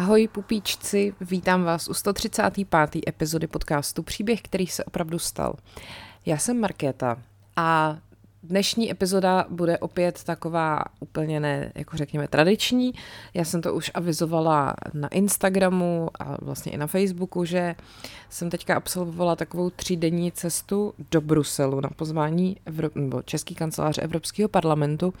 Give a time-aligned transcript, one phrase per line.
[0.00, 3.02] Ahoj pupíčci, vítám vás u 135.
[3.08, 5.54] epizody podcastu Příběh, který se opravdu stal.
[6.26, 7.18] Já jsem Markéta
[7.56, 7.98] a
[8.42, 12.92] Dnešní epizoda bude opět taková úplně ne, jako řekněme, tradiční.
[13.34, 17.74] Já jsem to už avizovala na Instagramu a vlastně i na Facebooku, že
[18.30, 24.48] jsem teďka absolvovala takovou třídenní cestu do Bruselu na pozvání Evro- nebo Český kanceláře Evropského
[24.48, 25.14] parlamentu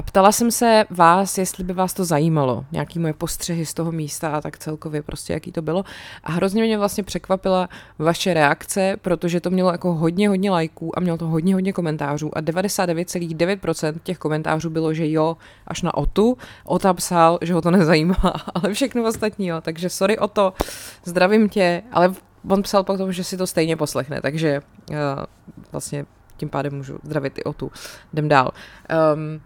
[0.00, 3.92] a ptala jsem se vás, jestli by vás to zajímalo, nějaký moje postřehy z toho
[3.92, 5.84] místa a tak celkově prostě, jaký to bylo.
[6.24, 7.68] A hrozně mě vlastně překvapila
[7.98, 12.38] vaše reakce, protože to mělo jako hodně, hodně lajků a mělo to hodně, hodně komentářů
[12.38, 15.36] a 99,9% těch komentářů bylo, že jo,
[15.66, 16.36] až na Otu.
[16.64, 20.52] Ota psal, že ho to nezajímá, ale všechno ostatní jo, takže sorry o to,
[21.04, 22.14] zdravím tě, ale
[22.48, 24.96] on psal potom, že si to stejně poslechne, takže uh,
[25.72, 26.06] vlastně
[26.36, 27.72] tím pádem můžu zdravit i Otu.
[28.12, 28.50] Jdem dál.
[29.14, 29.40] Um,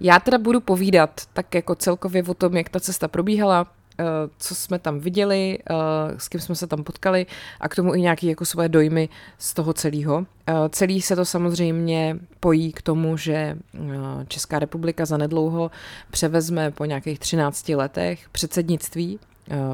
[0.00, 3.66] já teda budu povídat tak jako celkově o tom, jak ta cesta probíhala,
[3.98, 4.04] eh,
[4.38, 5.74] co jsme tam viděli, eh,
[6.16, 7.26] s kým jsme se tam potkali
[7.60, 9.08] a k tomu i nějaké jako svoje dojmy
[9.38, 10.26] z toho celého.
[10.46, 13.56] Eh, celý se to samozřejmě pojí k tomu, že
[14.28, 15.70] Česká republika zanedlouho
[16.10, 19.18] převezme po nějakých 13 letech předsednictví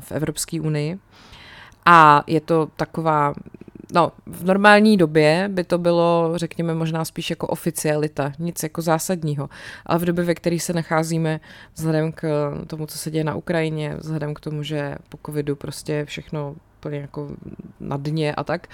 [0.00, 0.98] v Evropské unii.
[1.86, 3.34] A je to taková
[3.94, 9.48] No, v normální době by to bylo, řekněme, možná spíš jako oficialita, nic jako zásadního.
[9.86, 11.40] Ale v době, ve které se nacházíme,
[11.74, 16.04] vzhledem k tomu, co se děje na Ukrajině, vzhledem k tomu, že po covidu prostě
[16.04, 17.28] všechno úplně jako
[17.80, 18.66] na dně a tak,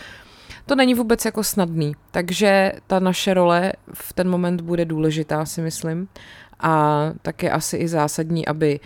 [0.66, 1.92] to není vůbec jako snadný.
[2.10, 6.08] Takže ta naše role v ten moment bude důležitá, si myslím.
[6.60, 8.80] A tak je asi i zásadní, aby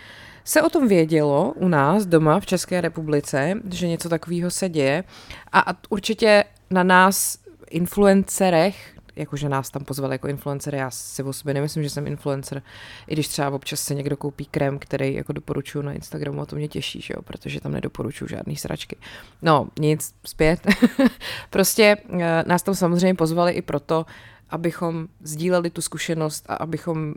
[0.45, 5.03] se o tom vědělo u nás doma v České republice, že něco takového se děje
[5.51, 7.37] a, a určitě na nás
[7.69, 12.61] influencerech, jakože nás tam pozvali jako influencery, já si o sobě nemyslím, že jsem influencer,
[13.07, 16.55] i když třeba občas se někdo koupí krém, který jako doporučuju na Instagramu a to
[16.55, 18.95] mě těší, že jo, protože tam nedoporučuju žádný sračky.
[19.41, 20.67] No, nic, zpět.
[21.49, 24.05] prostě eh, nás tam samozřejmě pozvali i proto,
[24.49, 27.13] abychom sdíleli tu zkušenost a abychom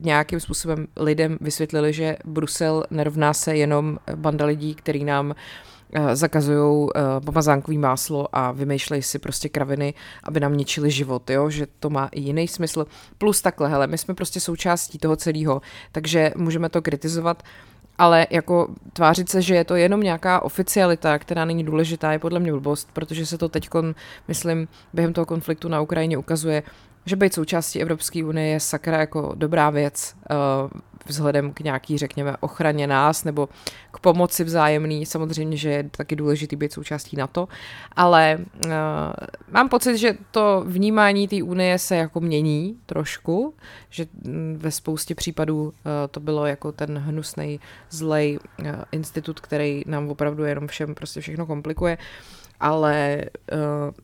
[0.00, 5.34] nějakým způsobem lidem vysvětlili, že Brusel nerovná se jenom banda lidí, který nám
[5.92, 11.50] eh, zakazují eh, pomazánkový máslo a vymýšlejí si prostě kraviny, aby nám ničili život, jo?
[11.50, 12.86] že to má i jiný smysl.
[13.18, 17.42] Plus takhle, hele, my jsme prostě součástí toho celého, takže můžeme to kritizovat,
[17.98, 22.40] ale jako tvářit se, že je to jenom nějaká oficialita, která není důležitá, je podle
[22.40, 23.68] mě blbost, protože se to teď,
[24.28, 26.62] myslím, během toho konfliktu na Ukrajině ukazuje,
[27.08, 32.36] že být součástí Evropské unie je sakra jako dobrá věc uh, vzhledem k nějaký, řekněme,
[32.40, 33.48] ochraně nás nebo
[33.90, 35.06] k pomoci vzájemný.
[35.06, 37.48] Samozřejmě, že je taky důležitý být součástí NATO,
[37.96, 38.70] ale uh,
[39.50, 43.54] mám pocit, že to vnímání té unie se jako mění trošku,
[43.90, 45.72] že mm, ve spoustě případů uh,
[46.10, 51.46] to bylo jako ten hnusný, zlej uh, institut, který nám opravdu jenom všem prostě všechno
[51.46, 51.98] komplikuje,
[52.60, 53.94] ale uh,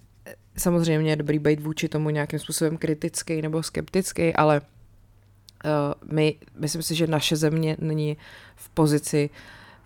[0.57, 5.71] samozřejmě je dobrý být vůči tomu nějakým způsobem kritický nebo skeptický, ale uh,
[6.13, 8.17] my, myslím si, že naše země není
[8.57, 9.31] v pozici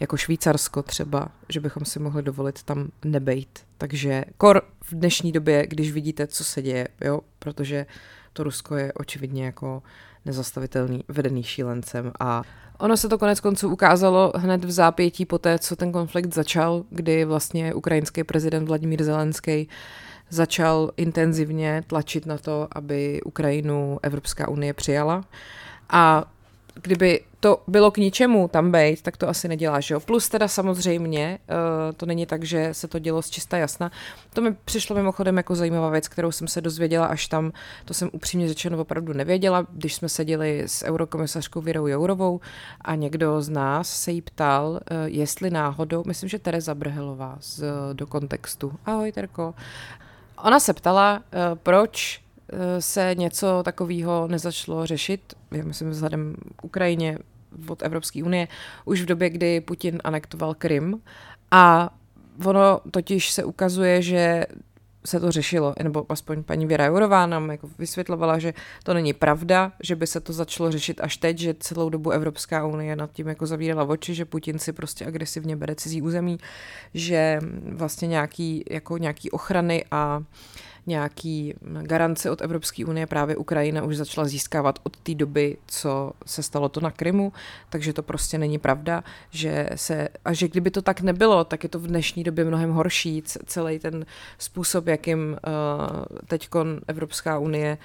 [0.01, 3.67] jako Švýcarsko třeba, že bychom si mohli dovolit tam nebejt.
[3.79, 7.87] Takže kor v dnešní době, když vidíte, co se děje, jo, protože
[8.33, 9.83] to Rusko je očividně jako
[10.25, 12.43] nezastavitelný, vedený šílencem a
[12.79, 16.85] Ono se to konec konců ukázalo hned v zápětí po té, co ten konflikt začal,
[16.91, 19.69] kdy vlastně ukrajinský prezident Vladimír Zelenský
[20.31, 25.25] začal intenzivně tlačit na to, aby Ukrajinu Evropská unie přijala.
[25.91, 26.25] A
[26.83, 30.01] kdyby to bylo k ničemu tam být, tak to asi nedělá, že jo.
[30.01, 33.91] Plus teda samozřejmě, uh, to není tak, že se to dělo z čista jasna.
[34.33, 37.53] To mi přišlo mimochodem jako zajímavá věc, kterou jsem se dozvěděla až tam,
[37.85, 42.41] to jsem upřímně řečeno opravdu nevěděla, když jsme seděli s eurokomisařkou Věrou Jourovou
[42.81, 47.65] a někdo z nás se jí ptal, uh, jestli náhodou, myslím, že Tereza Brhelová z,
[47.93, 48.73] do kontextu.
[48.87, 49.55] Ahoj, Terko.
[50.43, 52.21] Ona se ptala, uh, proč
[52.79, 57.19] se něco takového nezačalo řešit, já myslím vzhledem k Ukrajině
[57.69, 58.49] od Evropské unie,
[58.85, 61.03] už v době, kdy Putin anektoval Krym.
[61.51, 61.91] A
[62.45, 64.47] ono totiž se ukazuje, že
[65.07, 68.55] se to řešilo, nebo aspoň paní Věra Jourová nám jako vysvětlovala, že
[68.85, 72.67] to není pravda, že by se to začalo řešit až teď, že celou dobu Evropská
[72.67, 76.39] unie nad tím jako zavírala oči, že Putin si prostě agresivně bere cizí území,
[76.95, 77.41] že
[77.73, 80.23] vlastně nějaký, jako nějaký ochrany a
[80.87, 86.43] nějaký garance od Evropské unie právě Ukrajina už začala získávat od té doby, co se
[86.43, 87.33] stalo to na Krymu,
[87.71, 91.69] takže to prostě není pravda, že se, a že kdyby to tak nebylo, tak je
[91.69, 94.07] to v dnešní době mnohem horší, celý ten
[94.39, 96.49] způsob, jakým uh, teď
[96.89, 97.79] Evropská unie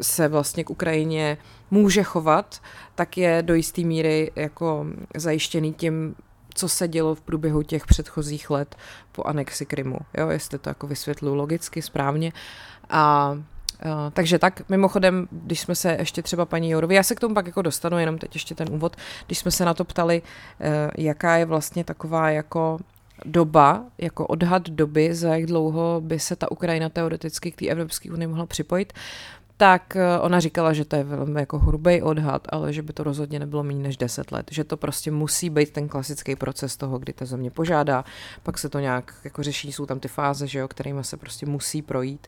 [0.00, 1.38] se vlastně k Ukrajině
[1.70, 2.62] může chovat,
[2.94, 4.86] tak je do jisté míry jako
[5.16, 6.14] zajištěný tím
[6.56, 8.76] co se dělo v průběhu těch předchozích let
[9.12, 12.32] po anexi Krymu, jo, jestli to jako vysvětluji logicky, správně.
[12.90, 13.34] A
[13.84, 17.34] Uh, takže tak, mimochodem, když jsme se ještě třeba paní Jourovi, já se k tomu
[17.34, 20.66] pak jako dostanu, jenom teď ještě ten úvod, když jsme se na to ptali, uh,
[20.98, 22.78] jaká je vlastně taková jako
[23.24, 28.12] doba, jako odhad doby, za jak dlouho by se ta Ukrajina teoreticky k té Evropské
[28.12, 28.92] unii mohla připojit,
[29.56, 33.04] tak eh, ona říkala, že to je velmi jako hrubý odhad, ale že by to
[33.04, 36.98] rozhodně nebylo méně než 10 let, že to prostě musí být ten klasický proces toho,
[36.98, 38.04] kdy ta země požádá,
[38.42, 41.46] pak se to nějak jako řeší, jsou tam ty fáze, že jo, kterými se prostě
[41.46, 42.26] musí projít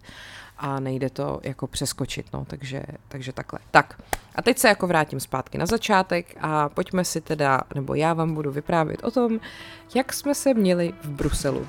[0.59, 3.59] a nejde to jako přeskočit, no, takže, takže takhle.
[3.71, 4.03] Tak
[4.35, 8.35] a teď se jako vrátím zpátky na začátek a pojďme si teda, nebo já vám
[8.35, 9.41] budu vyprávět o tom,
[9.95, 11.67] jak jsme se měli v Bruselu.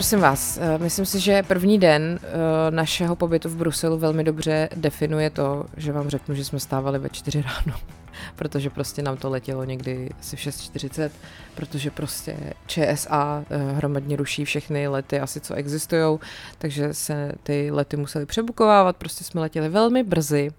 [0.00, 4.68] Prosím vás, eh, myslím si, že první den eh, našeho pobytu v Bruselu velmi dobře
[4.76, 7.78] definuje to, že vám řeknu, že jsme stávali ve 4 ráno,
[8.36, 11.10] protože prostě nám to letělo někdy asi v 6.40,
[11.54, 12.36] protože prostě
[12.66, 16.18] ČSA eh, hromadně ruší všechny lety asi, co existují,
[16.58, 20.50] takže se ty lety museli přebukovávat, prostě jsme letěli velmi brzy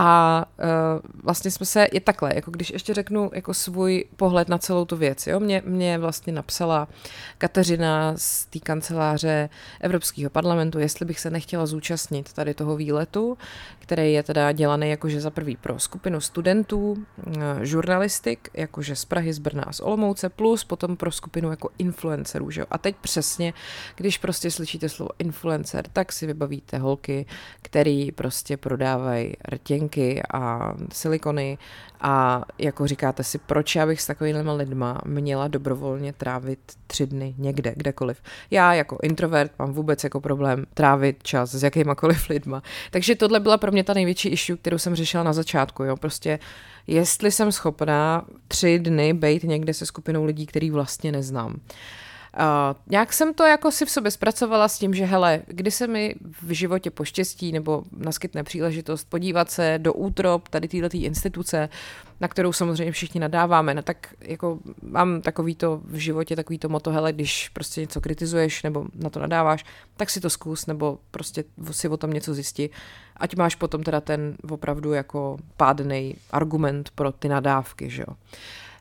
[0.00, 4.58] a uh, vlastně jsme se, je takhle, jako když ještě řeknu jako svůj pohled na
[4.58, 6.88] celou tu věc, jo, mě, mě vlastně napsala
[7.38, 9.48] Kateřina z té kanceláře
[9.80, 13.38] Evropského parlamentu, jestli bych se nechtěla zúčastnit tady toho výletu,
[13.78, 19.32] který je teda dělaný jakože za prvý pro skupinu studentů, uh, žurnalistik, jakože z Prahy,
[19.32, 22.66] z Brna a z Olomouce, plus potom pro skupinu jako influencerů, že jo.
[22.70, 23.54] A teď přesně,
[23.96, 27.26] když prostě slyšíte slovo influencer, tak si vybavíte holky,
[27.62, 31.58] který prostě prodávají rtěnky rtěnky a silikony
[32.00, 37.34] a jako říkáte si, proč já bych s takovými lidma měla dobrovolně trávit tři dny
[37.38, 38.22] někde, kdekoliv.
[38.50, 42.62] Já jako introvert mám vůbec jako problém trávit čas s jakýmakoliv lidma.
[42.90, 45.84] Takže tohle byla pro mě ta největší issue, kterou jsem řešila na začátku.
[45.84, 45.96] Jo?
[45.96, 46.38] Prostě
[46.86, 51.50] jestli jsem schopná tři dny být někde se skupinou lidí, který vlastně neznám.
[51.52, 51.58] Uh,
[52.36, 55.86] Uh, nějak jsem to jako si v sobě zpracovala s tím, že hele, kdy se
[55.86, 61.68] mi v životě poštěstí nebo naskytne příležitost podívat se do útrop tady této instituce,
[62.20, 66.68] na kterou samozřejmě všichni nadáváme, no tak jako mám takový to v životě, takový to
[66.68, 69.64] moto, hele, když prostě něco kritizuješ nebo na to nadáváš,
[69.96, 72.70] tak si to zkus nebo prostě si o tom něco zjistí,
[73.16, 78.14] ať máš potom teda ten opravdu jako pádný argument pro ty nadávky, že jo.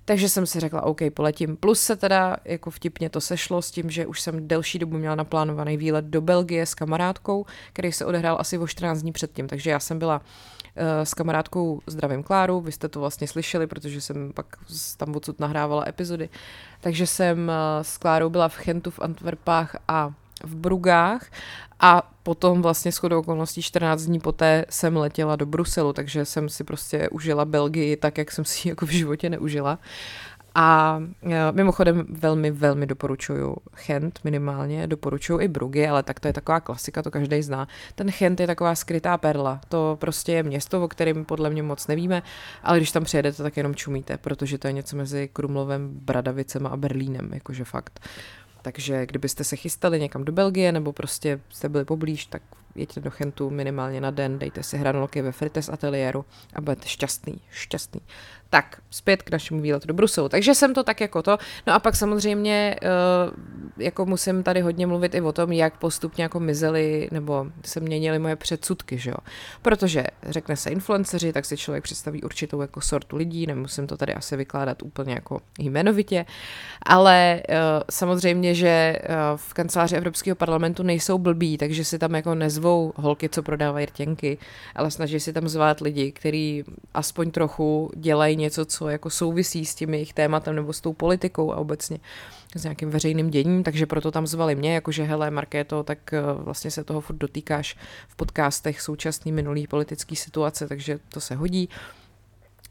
[0.08, 1.58] Takže jsem si řekla, OK, poletím.
[1.58, 5.16] Plus se teda jako vtipně to sešlo s tím, že už jsem delší dobu měla
[5.16, 9.48] naplánovaný výlet do Belgie s kamarádkou, který se odehrál asi o 14 dní předtím.
[9.48, 14.02] Takže já jsem byla uh, s kamarádkou Zdravím Kláru, vy jste to vlastně slyšeli, protože
[14.02, 14.46] jsem pak
[14.98, 16.30] tam odsud nahrávala epizody.
[16.82, 21.26] Takže jsem uh, s Klárou byla v Chentu v Antwerpách a v Brugách
[21.80, 26.64] a potom vlastně shodou okolností 14 dní poté jsem letěla do Bruselu, takže jsem si
[26.64, 29.80] prostě užila Belgii tak, jak jsem si ji jako v životě neužila.
[30.60, 36.34] A e, mimochodem velmi, velmi doporučuju Chent minimálně, doporučuju i Brugy, ale tak to je
[36.34, 37.68] taková klasika, to každý zná.
[37.96, 41.88] Ten Chent je taková skrytá perla, to prostě je město, o kterém podle mě moc
[41.88, 42.24] nevíme,
[42.64, 46.78] ale když tam přijedete, tak jenom čumíte, protože to je něco mezi Krumlovem, Bradavicem a
[46.78, 48.00] Berlínem, jakože fakt.
[48.68, 52.42] Takže kdybyste se chystali někam do Belgie nebo prostě jste byli poblíž, tak
[52.78, 57.42] jeďte do Chentu minimálně na den, dejte si hranolky ve Frites ateliéru a budete šťastný,
[57.52, 58.02] šťastný.
[58.50, 60.30] Tak, zpět k našemu výletu do Bruselu.
[60.30, 61.38] Takže jsem to tak jako to.
[61.68, 62.88] No a pak samozřejmě eh,
[63.78, 68.20] jako musím tady hodně mluvit i o tom, jak postupně jako mizely nebo se měnily
[68.20, 69.18] moje předsudky, že jo.
[69.62, 74.14] Protože řekne se influenceři, tak si člověk představí určitou jako sortu lidí, nemusím to tady
[74.14, 76.26] asi vykládat úplně jako jmenovitě,
[76.82, 77.56] ale eh,
[77.92, 79.00] samozřejmě, že eh,
[79.36, 82.36] v kanceláři Evropského parlamentu nejsou blbí, takže si tam jako
[82.68, 84.38] nezvou holky, co prodávají rtěnky,
[84.76, 89.76] ale snaží si tam zvát lidi, kteří aspoň trochu dělají něco, co jako souvisí s
[89.76, 92.00] tím jejich tématem nebo s tou politikou a obecně
[92.56, 96.72] s nějakým veřejným děním, takže proto tam zvali mě, jakože hele Markéto, tak eh, vlastně
[96.72, 97.76] se toho furt dotýkáš
[98.08, 101.70] v podcastech současný minulý politický situace, takže to se hodí.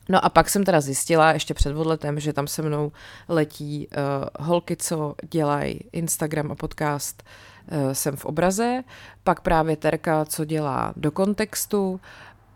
[0.08, 2.92] No a pak jsem teda zjistila ještě před odletem, že tam se mnou
[3.28, 7.55] letí uh, holky, co dělají Instagram a podcast uh,
[7.92, 8.84] Jsem v obraze,
[9.24, 12.00] pak právě Terka, co dělá do kontextu,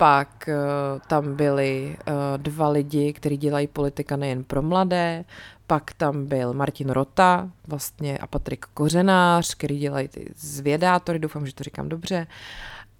[0.00, 5.24] pak uh, tam byli uh, dva lidi, kteří dělají politika nejen pro mladé,
[5.66, 11.54] pak tam byl Martin Rota vlastně a Patrik Kořenář, který dělají ty zvědátory, doufám, že
[11.54, 12.26] to říkám dobře.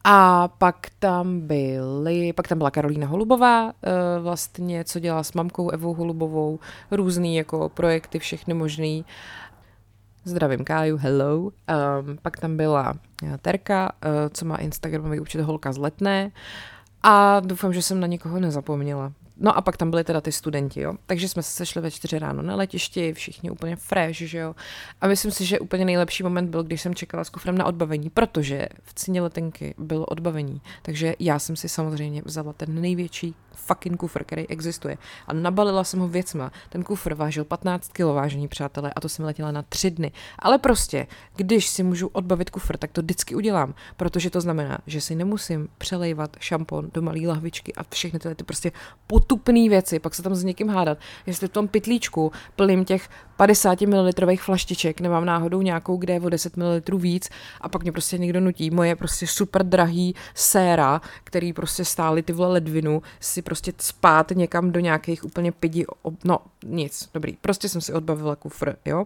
[0.04, 5.70] A pak tam byly, pak tam byla Karolína Holubová, eh, vlastně, co dělala s mamkou
[5.70, 6.58] Evou Holubovou,
[6.90, 9.04] různý jako projekty, všechny možný.
[10.24, 11.38] Zdravím Káju, hello.
[11.38, 11.52] Um,
[12.22, 16.30] pak tam byla eh, Terka, uh, co má Instagramový účet holka z Letné.
[17.02, 19.12] A doufám, že jsem na někoho nezapomněla.
[19.42, 20.94] No a pak tam byli teda ty studenti, jo.
[21.06, 24.54] Takže jsme se sešli ve čtyři ráno na letišti, všichni úplně fresh, že jo.
[25.00, 28.10] A myslím si, že úplně nejlepší moment byl, když jsem čekala s kufrem na odbavení,
[28.10, 30.60] protože v ceně letenky bylo odbavení.
[30.82, 33.34] Takže já jsem si samozřejmě vzala ten největší
[33.66, 34.98] fucking kufr, který existuje.
[35.26, 36.52] A nabalila jsem ho věcma.
[36.68, 40.12] Ten kufr vážil 15 kg, vážení přátelé, a to jsem letěla na tři dny.
[40.38, 45.00] Ale prostě, když si můžu odbavit kufr, tak to vždycky udělám, protože to znamená, že
[45.00, 48.72] si nemusím přelejvat šampon do malé lahvičky a všechny tyhle ty prostě
[49.06, 50.98] potupné věci, pak se tam s někým hádat.
[51.26, 56.28] Jestli v tom pytlíčku plným těch 50 ml flaštiček, nemám náhodou nějakou, kde je o
[56.28, 57.28] 10 ml víc
[57.60, 62.32] a pak mě prostě někdo nutí moje prostě super drahý séra, který prostě stály ty
[62.32, 65.86] vole ledvinu, si prostě spát někam do nějakých úplně pidi,
[66.24, 69.04] no nic, dobrý, prostě jsem si odbavila kufr, jo.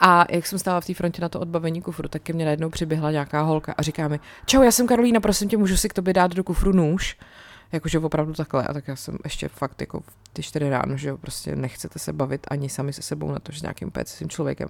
[0.00, 2.70] A jak jsem stála v té frontě na to odbavení kufru, tak ke mně najednou
[2.70, 5.92] přiběhla nějaká holka a říká mi, čau, já jsem Karolína, prosím tě, můžu si k
[5.92, 7.16] tobě dát do kufru nůž?
[7.72, 8.64] Jakože opravdu takhle.
[8.66, 10.02] A tak já jsem ještě fakt jako
[10.32, 13.52] ty čtyři ráno, že jo, prostě nechcete se bavit ani sami se sebou na to,
[13.52, 14.68] že s nějakým pecím člověkem.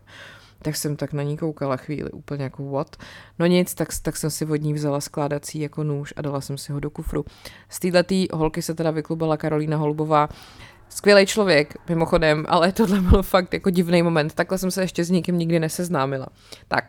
[0.63, 2.97] Tak jsem tak na ní koukala chvíli, úplně jako what.
[3.39, 6.59] No nic, tak, tak jsem si od ní vzala skládací jako nůž a dala jsem
[6.59, 7.25] si ho do kufru.
[7.69, 10.29] Z této holky se teda vyklubala Karolína Holubová,
[10.89, 14.35] Skvělý člověk, mimochodem, ale tohle byl fakt jako divný moment.
[14.35, 16.27] Takhle jsem se ještě s nikým nikdy neseznámila.
[16.69, 16.85] Tak,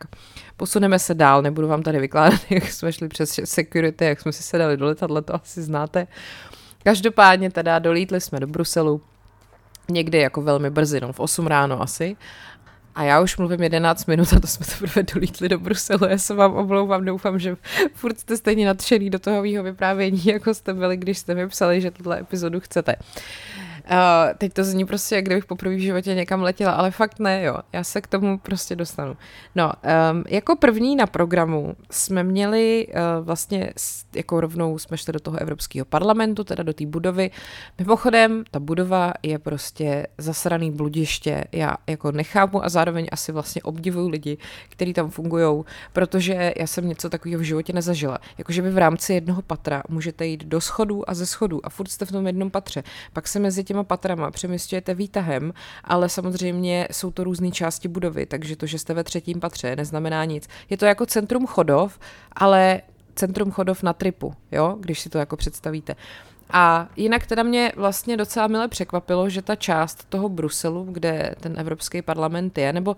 [0.57, 4.43] posuneme se dál, nebudu vám tady vykládat, jak jsme šli přes security, jak jsme si
[4.43, 6.07] sedali do letadla, to asi znáte.
[6.83, 9.01] Každopádně teda dolítli jsme do Bruselu,
[9.89, 12.15] někdy jako velmi brzy, no v 8 ráno asi.
[12.98, 16.06] A já už mluvím 11 minut a to jsme teprve dolítli do Bruselu.
[16.06, 17.58] Já se vám omlouvám, doufám, že
[17.94, 21.92] furt jste stejně nadšený do toho vyprávění, jako jste byli, když jste mi psali, že
[21.92, 22.96] tuhle epizodu chcete.
[22.96, 23.57] Uh,
[23.91, 27.44] Uh, teď to zní prostě, jak kdybych poprvé v životě někam letěla, ale fakt ne,
[27.44, 27.58] jo.
[27.74, 29.17] Já se k tomu prostě dostanu.
[29.56, 29.72] No,
[30.12, 33.74] um, jako první na programu jsme měli uh, vlastně,
[34.15, 37.32] jako rovnou jsme šli do toho Evropského parlamentu, teda do té budovy.
[37.79, 41.44] Mimochodem, ta budova je prostě zasraný bludiště.
[41.51, 44.38] Já jako nechápu a zároveň asi vlastně obdivuju lidi,
[44.70, 45.63] kteří tam fungují,
[45.94, 48.17] protože já jsem něco takového v životě nezažila.
[48.38, 51.88] Jakože vy v rámci jednoho patra můžete jít do schodů a ze schodů a furt
[51.88, 52.84] jste v tom jednom patře.
[53.13, 55.53] Pak se mezi těmi těma patrama přemysťujete výtahem,
[55.84, 60.25] ale samozřejmě jsou to různé části budovy, takže to, že jste ve třetím patře, neznamená
[60.25, 60.48] nic.
[60.69, 62.00] Je to jako centrum chodov,
[62.31, 62.81] ale
[63.15, 65.96] centrum chodov na tripu, jo, když si to jako představíte.
[66.50, 71.60] A jinak teda mě vlastně docela mile překvapilo, že ta část toho Bruselu, kde ten
[71.60, 72.96] Evropský parlament je, nebo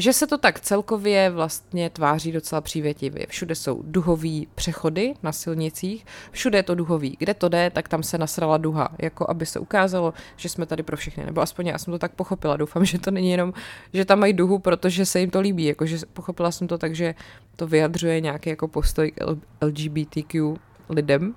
[0.00, 3.26] že se to tak celkově vlastně tváří docela přívětivě.
[3.28, 7.16] Všude jsou duhové přechody na silnicích, všude je to duhový.
[7.18, 10.82] Kde to jde, tak tam se nasrala duha, jako aby se ukázalo, že jsme tady
[10.82, 11.24] pro všechny.
[11.24, 12.56] Nebo aspoň já jsem to tak pochopila.
[12.56, 13.52] Doufám, že to není jenom,
[13.92, 15.64] že tam mají duhu, protože se jim to líbí.
[15.64, 17.14] Jakože pochopila jsem to tak, že
[17.56, 19.12] to vyjadřuje nějaký jako postoj
[19.60, 20.54] LGBTQ
[20.88, 21.34] lidem.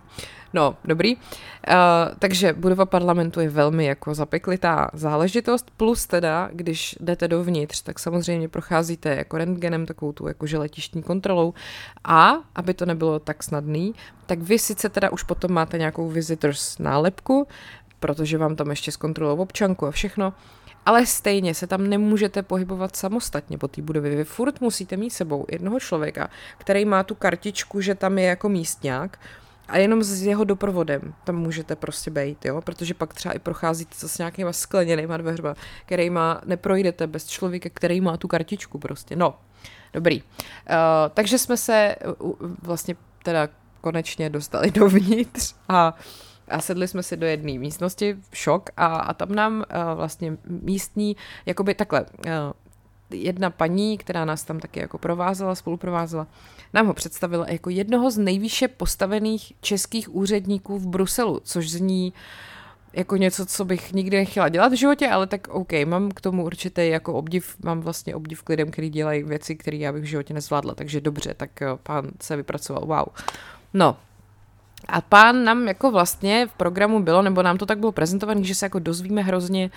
[0.53, 1.15] No, dobrý.
[1.15, 1.21] Uh,
[2.19, 8.49] takže budova parlamentu je velmi jako zapeklitá záležitost, plus teda, když jdete dovnitř, tak samozřejmě
[8.49, 11.53] procházíte jako rentgenem, takovou tu jako letištní kontrolou
[12.03, 13.95] a, aby to nebylo tak snadný,
[14.25, 17.47] tak vy sice teda už potom máte nějakou visitors nálepku,
[17.99, 20.33] protože vám tam ještě zkontrolují občanku a všechno,
[20.85, 24.15] ale stejně se tam nemůžete pohybovat samostatně po té budově.
[24.15, 28.49] Vy furt musíte mít sebou jednoho člověka, který má tu kartičku, že tam je jako
[28.49, 29.19] místňák,
[29.67, 33.95] a jenom s jeho doprovodem tam můžete prostě být, jo, protože pak třeba i procházíte
[34.07, 35.55] s nějakýma skleněnýma dveřma,
[35.85, 39.35] kterýma neprojdete bez člověka, který má tu kartičku prostě, no,
[39.93, 40.21] dobrý.
[40.21, 40.27] Uh,
[41.13, 43.49] takže jsme se uh, vlastně teda
[43.81, 45.97] konečně dostali dovnitř a
[46.47, 51.15] a sedli jsme si do jedné místnosti, šok, a, a tam nám uh, vlastně místní,
[51.45, 52.31] jakoby takhle, uh,
[53.13, 56.27] jedna paní, která nás tam taky jako provázela, spoluprovázela,
[56.73, 62.13] nám ho představila jako jednoho z nejvýše postavených českých úředníků v Bruselu, což zní
[62.93, 66.45] jako něco, co bych nikdy nechtěla dělat v životě, ale tak OK, mám k tomu
[66.45, 70.07] určitě jako obdiv, mám vlastně obdiv k lidem, kteří dělají věci, které já bych v
[70.07, 73.05] životě nezvládla, takže dobře, tak eh, pán se vypracoval, wow.
[73.73, 73.97] No,
[74.87, 78.55] a pán nám jako vlastně v programu bylo, nebo nám to tak bylo prezentované, že
[78.55, 79.71] se jako dozvíme hrozně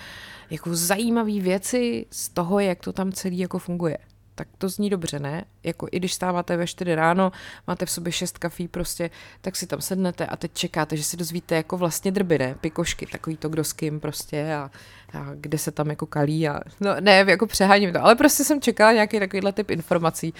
[0.49, 3.97] jako zajímavé věci z toho, jak to tam celý jako funguje.
[4.37, 5.45] tak to zní dobře, ne?
[5.63, 7.31] Jako i když stáváte ve 4 ráno,
[7.67, 9.09] máte v sobě 6 kafí prostě,
[9.41, 12.55] tak si tam sednete a teď čekáte, že si dozvíte jako vlastně drby, ne?
[12.61, 14.71] Pikošky, takový to kdo s kým prostě a,
[15.13, 18.61] a kde se tam jako kalí a no ne, jako přeháním to, ale prostě jsem
[18.61, 20.33] čekala nějaký takovýhle typ informací.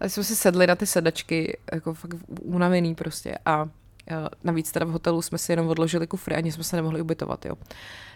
[0.00, 3.68] A jsme si sedli na ty sedačky, jako fakt unavený prostě a
[4.44, 7.54] Navíc teda v hotelu jsme si jenom odložili kufry, ani jsme se nemohli ubytovat, jo.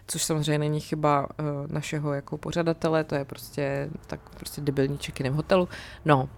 [0.06, 5.20] Což samozřejmě není chyba uh, našeho jako pořadatele, to je prostě tak prostě debilní check
[5.20, 5.68] v hotelu.
[6.04, 6.28] No,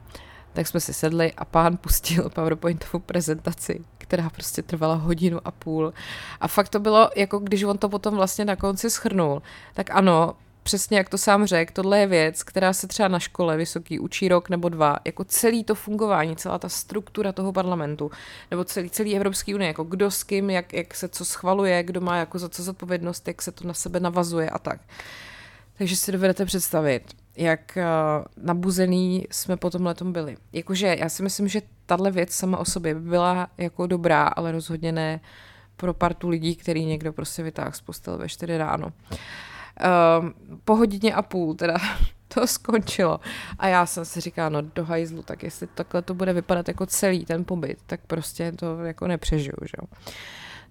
[0.53, 5.93] tak jsme si sedli a pán pustil PowerPointovou prezentaci, která prostě trvala hodinu a půl.
[6.41, 9.43] A fakt to bylo, jako když on to potom vlastně na konci schrnul,
[9.75, 10.35] tak ano,
[10.69, 14.29] přesně jak to sám řekl, tohle je věc, která se třeba na škole vysoký učí
[14.29, 18.11] rok nebo dva, jako celý to fungování, celá ta struktura toho parlamentu,
[18.51, 22.01] nebo celý, celý Evropský unie, jako kdo s kým, jak, jak se co schvaluje, kdo
[22.01, 24.81] má jako za co zodpovědnost, jak se to na sebe navazuje a tak.
[25.79, 27.03] Takže si dovedete představit,
[27.37, 30.37] jak uh, nabuzený jsme po tomhle byli.
[30.53, 34.53] Jakože já si myslím, že tahle věc sama o sobě by byla jako dobrá, ale
[34.53, 35.21] rozhodně ne
[35.77, 38.87] pro partu lidí, který někdo prostě vytáhl z postele ve 4 ráno.
[38.87, 39.19] Uh,
[40.21, 41.75] Um, po hodině a půl teda
[42.29, 43.21] to skončilo.
[43.59, 46.87] A já jsem si říkala, no do hajzlu, tak jestli takhle to bude vypadat jako
[46.87, 49.89] celý ten pobyt, tak prostě to jako nepřežiju, že.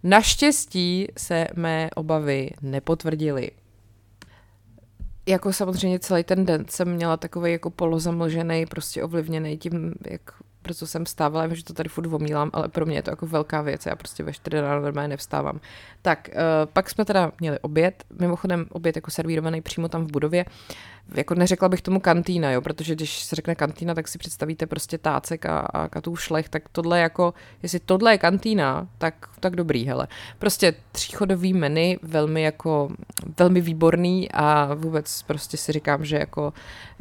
[0.03, 3.51] Naštěstí se mé obavy nepotvrdily.
[5.25, 10.21] Jako samozřejmě celý ten den jsem měla takový jako polozamlžený, prostě ovlivněný tím, jak
[10.67, 13.27] proto jsem vstávala, vím, že to tady furt omílám, ale pro mě je to jako
[13.27, 15.59] velká věc, já prostě ve 4 ráno normálně nevstávám.
[16.01, 16.39] Tak, uh,
[16.73, 20.45] pak jsme teda měli oběd, mimochodem oběd jako servírovaný přímo tam v budově,
[21.15, 24.97] jako neřekla bych tomu kantýna, jo, protože když se řekne kantýna, tak si představíte prostě
[24.97, 27.33] tácek a, a katů šlech, tak tohle jako,
[27.63, 30.07] jestli tohle je kantýna, tak, tak dobrý, hele.
[30.39, 32.89] Prostě tříchodový menu, velmi jako,
[33.39, 36.53] velmi výborný a vůbec prostě si říkám, že jako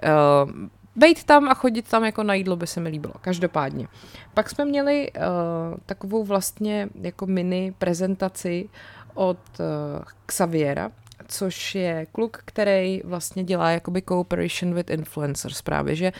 [0.05, 0.51] uh,
[0.97, 3.89] Bejt tam a chodit tam jako na jídlo by se mi líbilo, každopádně.
[4.35, 5.23] Pak jsme měli uh,
[5.87, 8.69] takovou vlastně jako mini prezentaci
[9.15, 10.91] od uh, Xaviera,
[11.29, 16.13] což je kluk, který vlastně dělá jakoby cooperation with influencers právě, že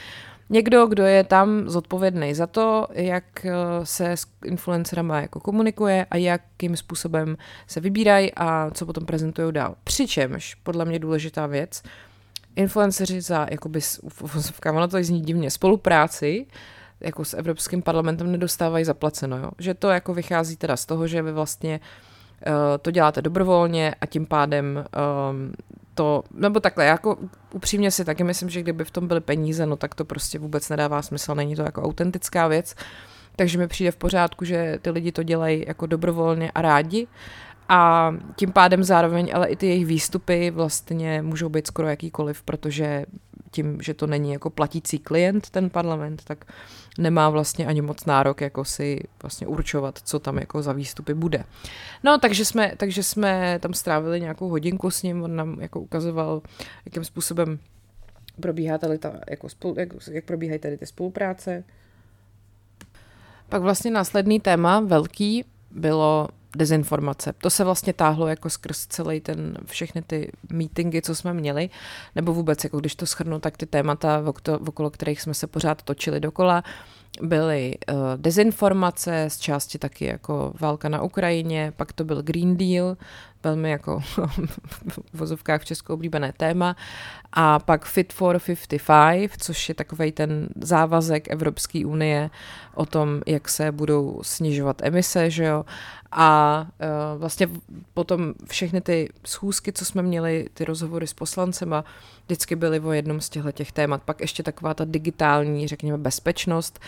[0.51, 3.53] někdo, kdo je tam zodpovědný za to, jak eh,
[3.85, 9.75] se s influencerama jako komunikuje a jakým způsobem se vybírají a co potom prezentují dál.
[9.85, 11.83] Přičemž, podle mě důležitá věc,
[12.57, 13.81] influenceři za, jakoby,
[14.71, 16.47] ono to zní divně, spolupráci,
[17.01, 19.51] jako s Evropským parlamentem nedostávají zaplaceno, jo?
[19.59, 21.81] že to jako vychází teda z toho, že vy vlastně
[22.47, 24.85] uh, to děláte dobrovolně a tím pádem
[25.31, 25.53] um,
[25.95, 27.17] to, nebo takhle, jako
[27.53, 30.69] upřímně si taky myslím, že kdyby v tom byly peníze, no tak to prostě vůbec
[30.69, 32.75] nedává smysl, není to jako autentická věc,
[33.37, 37.07] takže mi přijde v pořádku, že ty lidi to dělají jako dobrovolně a rádi
[37.69, 43.07] a tím pádem zároveň ale i ty jejich výstupy vlastně můžou být skoro jakýkoliv, protože
[43.51, 46.45] tím, že to není jako platící klient ten parlament, tak
[46.99, 51.45] nemá vlastně ani moc nárok jako si vlastně určovat, co tam jako za výstupy bude.
[52.05, 56.43] No, takže jsme, takže jsme tam strávili nějakou hodinku s ním, on nám jako ukazoval,
[56.85, 57.59] jakým způsobem
[58.41, 61.65] probíhá tady ta, jako spolu, jak, jak probíhají tady ty spolupráce.
[63.49, 67.33] Pak vlastně následný téma, velký, bylo dezinformace.
[67.33, 71.71] To se vlastně táhlo jako skrz celý ten, všechny ty meetingy, co jsme měli,
[72.15, 74.23] nebo vůbec, jako když to schrnu, tak ty témata,
[74.67, 76.65] okolo kterých jsme se pořád točili dokola,
[77.23, 82.97] byly uh, dezinformace, z části taky jako válka na Ukrajině, pak to byl Green Deal,
[83.45, 84.01] velmi jako
[84.89, 86.77] v vozovkách v Česku oblíbené téma,
[87.33, 92.31] a pak Fit for 55, což je takový ten závazek Evropské unie
[92.75, 95.65] o tom, jak se budou snižovat emise, že jo,
[96.13, 96.61] a
[97.15, 97.49] uh, vlastně
[97.95, 101.85] potom všechny ty schůzky, co jsme měli, ty rozhovory s poslancema,
[102.27, 104.03] vždycky byly o jednom z těchto těch témat.
[104.03, 106.81] Pak ještě taková ta digitální, řekněme, bezpečnost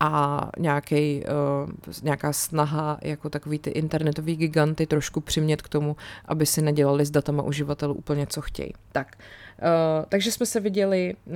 [0.00, 1.24] a nějaký,
[1.64, 7.06] uh, nějaká snaha jako takový ty internetový giganty trošku přimět k tomu, aby si nedělali
[7.06, 8.72] s datama uživatelů úplně co chtějí.
[8.92, 9.16] Tak,
[10.08, 11.34] takže jsme se viděli uh,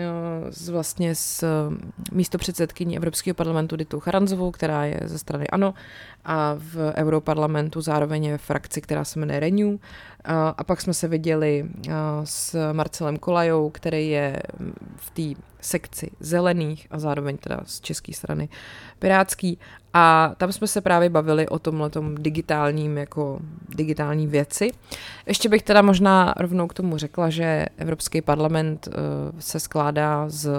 [0.50, 1.74] s, vlastně s uh,
[2.12, 5.74] místopředsedkyní Evropského parlamentu Ditou Charanzovou, která je ze strany ANO
[6.24, 9.68] a v Europarlamentu zároveň je frakci, která se jmenuje Renew.
[9.68, 9.78] Uh,
[10.56, 11.92] a pak jsme se viděli uh,
[12.24, 14.42] s Marcelem Kolajou, který je
[14.96, 18.48] v té sekci zelených a zároveň teda z české strany
[18.98, 19.58] pirátský.
[19.94, 24.70] A tam jsme se právě bavili o tomhle digitálním, jako digitální věci.
[25.26, 28.94] Ještě bych teda možná rovnou k tomu řekla, že Evropský parlament uh,
[29.38, 30.50] se skládá z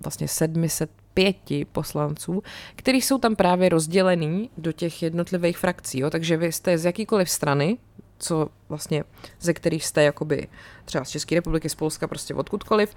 [0.00, 1.36] vlastně 705
[1.72, 2.42] poslanců,
[2.76, 5.98] kteří jsou tam právě rozdělený do těch jednotlivých frakcí.
[5.98, 6.10] Jo?
[6.10, 7.78] Takže vy jste z jakýkoliv strany,
[8.18, 9.04] co vlastně,
[9.40, 10.48] ze kterých jste jakoby
[10.84, 12.94] třeba z České republiky, z Polska, prostě odkudkoliv,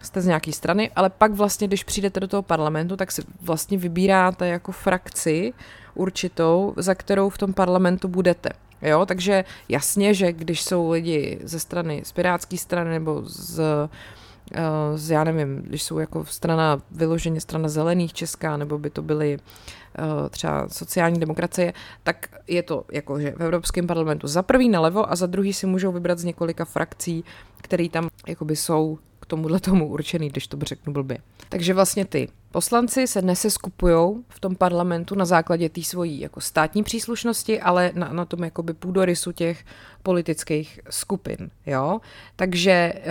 [0.00, 3.78] jste z nějaké strany, ale pak vlastně, když přijdete do toho parlamentu, tak si vlastně
[3.78, 5.52] vybíráte jako frakci
[5.94, 8.50] určitou, za kterou v tom parlamentu budete.
[8.82, 14.58] Jo, takže jasně, že když jsou lidi ze strany, z pirátské strany nebo z, eh,
[14.94, 19.38] z, já nevím, když jsou jako strana, vyloženě strana zelených česká, nebo by to byly
[19.38, 25.12] eh, třeba sociální demokracie, tak je to jako, že v Evropském parlamentu za prvý nalevo
[25.12, 27.24] a za druhý si můžou vybrat z několika frakcí,
[27.62, 31.18] které tam jakoby jsou tomuhle tomu určený, když to řeknu blbě.
[31.48, 36.82] Takže vlastně ty poslanci se neseskupují v tom parlamentu na základě té svojí jako státní
[36.82, 39.64] příslušnosti, ale na, na tom jakoby půdorysu těch
[40.02, 42.00] politických skupin, jo.
[42.36, 43.02] Takže uh,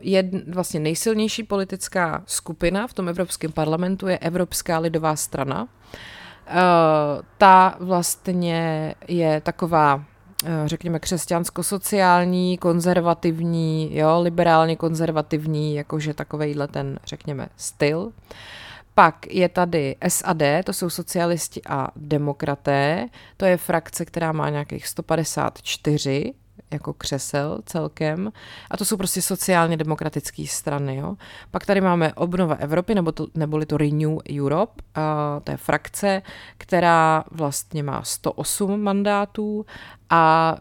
[0.00, 5.62] je vlastně nejsilnější politická skupina v tom Evropském parlamentu je Evropská lidová strana.
[5.62, 10.15] Uh, ta vlastně je taková Eh,
[10.66, 18.12] řekněme, křesťansko-sociální, konzervativní, jo, liberálně konzervativní, jakože takovejhle ten, řekněme, styl.
[18.94, 24.86] Pak je tady SAD, to jsou socialisti a demokraté, to je frakce, která má nějakých
[24.86, 26.34] 154
[26.70, 28.32] jako křesel celkem.
[28.70, 30.96] A to jsou prostě sociálně demokratické strany.
[30.96, 31.16] Jo.
[31.50, 36.22] Pak tady máme Obnova Evropy, nebo to, neboli to Renew Europe, a to je frakce,
[36.58, 39.66] která vlastně má 108 mandátů
[40.10, 40.56] a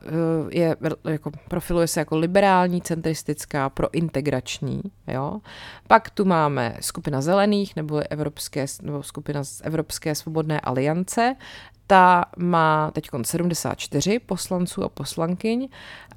[0.51, 0.75] e, je,
[1.09, 4.81] jako, profiluje se jako liberální, centristická, prointegrační.
[5.07, 5.39] Jo.
[5.87, 11.35] Pak tu máme skupina zelených, nebo, evropské, nebo skupina z Evropské svobodné aliance,
[11.87, 15.69] ta má teď 74 poslanců a poslankyň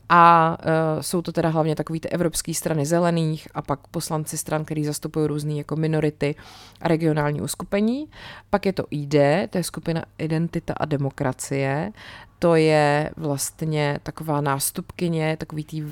[0.08, 4.64] a uh, jsou to teda hlavně takové ty evropské strany zelených a pak poslanci stran,
[4.64, 6.34] který zastupují různé jako minority
[6.80, 8.08] a regionální uskupení.
[8.50, 9.14] Pak je to ID,
[9.50, 11.92] to je skupina Identita a demokracie.
[12.38, 15.84] To je vlastně taková nástupkyně, takový tý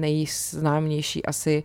[0.00, 1.62] nejznámější asi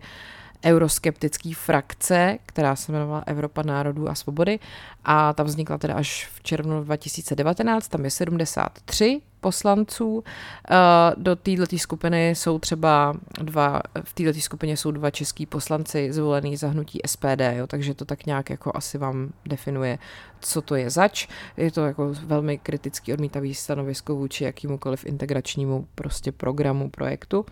[0.64, 4.58] euroskeptický frakce, která se jmenovala Evropa národů a svobody
[5.04, 10.24] a ta vznikla teda až v červnu 2019, tam je 73 poslanců.
[10.70, 10.74] Eh,
[11.16, 16.68] do této skupiny jsou třeba dva, v této skupině jsou dva český poslanci zvolený za
[16.68, 19.98] hnutí SPD, jo, takže to tak nějak jako asi vám definuje,
[20.40, 21.28] co to je zač.
[21.56, 27.46] Je to jako velmi kritický odmítavý stanovisko vůči jakýmukoliv integračnímu prostě programu, projektu.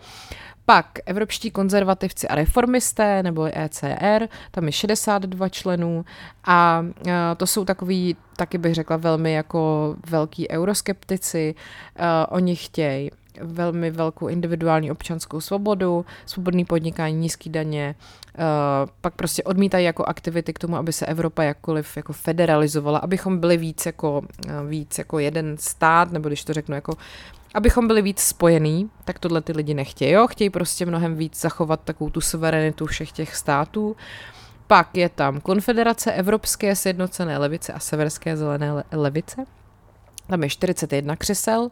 [0.65, 6.05] Pak evropští konzervativci a reformisté, nebo ECR, tam je 62 členů
[6.43, 11.55] a eh, to jsou takový taky bych řekla velmi jako velký euroskeptici.
[11.99, 17.95] Uh, oni chtějí velmi velkou individuální občanskou svobodu, svobodný podnikání, nízký daně,
[18.37, 18.43] uh,
[19.01, 23.57] pak prostě odmítají jako aktivity k tomu, aby se Evropa jakkoliv jako federalizovala, abychom byli
[23.57, 26.93] víc jako, uh, víc jako jeden stát, nebo když to řeknu jako
[27.55, 30.27] abychom byli víc spojení, tak tohle ty lidi nechtějí, jo?
[30.27, 33.95] chtějí prostě mnohem víc zachovat takovou tu suverenitu všech těch států.
[34.67, 39.45] Pak je tam Konfederace Evropské sjednocené levice a Severské zelené levice.
[40.27, 41.69] Tam je 41 křesel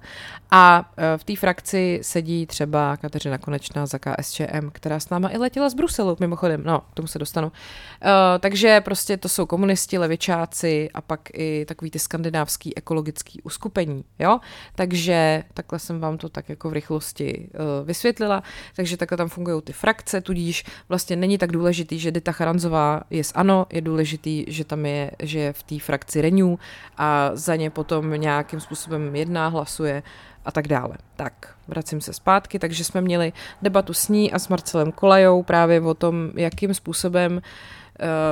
[0.51, 5.37] a e, v té frakci sedí třeba Kateřina Konečná za KSČM, která s náma i
[5.37, 7.47] letěla z Bruselu, mimochodem, no, k tomu se dostanu.
[7.47, 14.03] Uh, takže prostě to jsou komunisti, levičáci a pak i takový ty skandinávský ekologický uskupení,
[14.19, 14.39] jo?
[14.75, 18.43] Takže takhle jsem vám to tak jako v rychlosti uh, vysvětlila,
[18.75, 23.23] takže takhle tam fungují ty frakce, tudíž vlastně není tak důležitý, že Dita Charanzová je
[23.23, 26.55] z ANO, je důležitý, že tam je, že je v té frakci Renew
[26.97, 30.03] a za ně potom nějak nějakým způsobem jedná, hlasuje
[30.45, 30.97] a tak dále.
[31.15, 35.81] Tak, vracím se zpátky, takže jsme měli debatu s ní a s Marcelem Kolajou právě
[35.81, 37.39] o tom, jakým způsobem uh,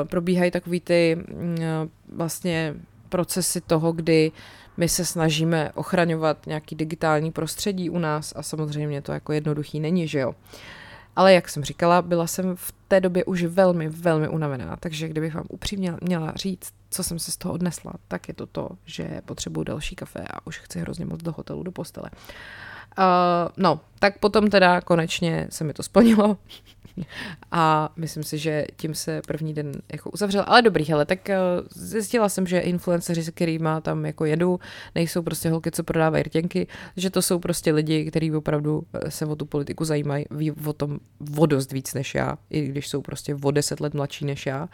[0.08, 1.48] probíhají takový ty uh,
[2.16, 2.76] vlastně
[3.10, 4.32] procesy toho, kdy
[4.78, 10.08] my se snažíme ochraňovat nějaký digitální prostředí u nás a samozřejmě to jako jednoduchý není,
[10.08, 10.36] že jo.
[11.16, 15.36] Ale jak jsem říkala, byla jsem v té době už velmi, velmi unavená, takže kdybych
[15.36, 19.22] vám upřímně měla říct, co jsem se z toho odnesla, tak je to to, že
[19.26, 22.10] potřebuju další kafe a už chci hrozně moc do hotelu, do postele.
[22.98, 23.04] Uh,
[23.58, 26.38] no, tak potom teda konečně se mi to splnilo
[27.52, 30.44] a myslím si, že tím se první den jako uzavřel.
[30.48, 34.60] Ale dobrý, hele, tak uh, zjistila jsem, že influenceři, se kterými tam jako jedu,
[34.96, 39.26] nejsou prostě holky, co prodávají rtěnky, že to jsou prostě lidi, kteří opravdu eh, se
[39.26, 41.00] o tu politiku zajímají, ví o tom
[41.38, 44.70] o dost víc než já, i když jsou prostě o deset let mladší než já.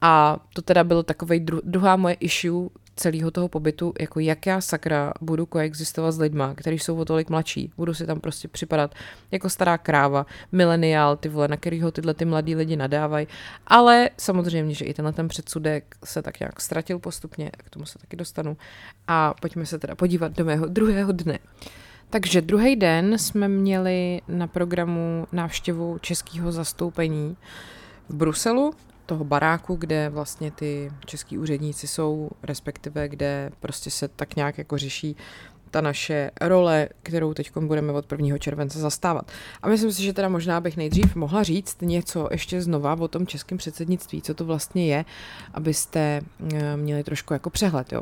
[0.00, 4.60] A to teda byl takový dru- druhá moje issue celého toho pobytu, jako jak já
[4.60, 7.72] sakra budu koexistovat s lidma, kteří jsou o tolik mladší.
[7.76, 8.94] Budu si tam prostě připadat
[9.30, 13.26] jako stará kráva, mileniál, ty vole, na kterýho tyhle ty mladí lidi nadávají.
[13.66, 17.98] Ale samozřejmě, že i tenhle ten předsudek se tak nějak ztratil postupně, k tomu se
[17.98, 18.56] taky dostanu.
[19.08, 21.38] A pojďme se teda podívat do mého druhého dne.
[22.10, 27.36] Takže druhý den jsme měli na programu návštěvu českého zastoupení
[28.08, 28.74] v Bruselu,
[29.06, 34.78] toho baráku, kde vlastně ty český úředníci jsou, respektive kde prostě se tak nějak jako
[34.78, 35.16] řeší
[35.74, 38.38] ta naše role, kterou teď budeme od 1.
[38.38, 39.30] července zastávat.
[39.62, 43.26] A myslím si, že teda možná bych nejdřív mohla říct něco ještě znova o tom
[43.26, 45.04] českém předsednictví, co to vlastně je,
[45.54, 46.20] abyste
[46.54, 48.00] eh, měli trošku jako přehled, jo.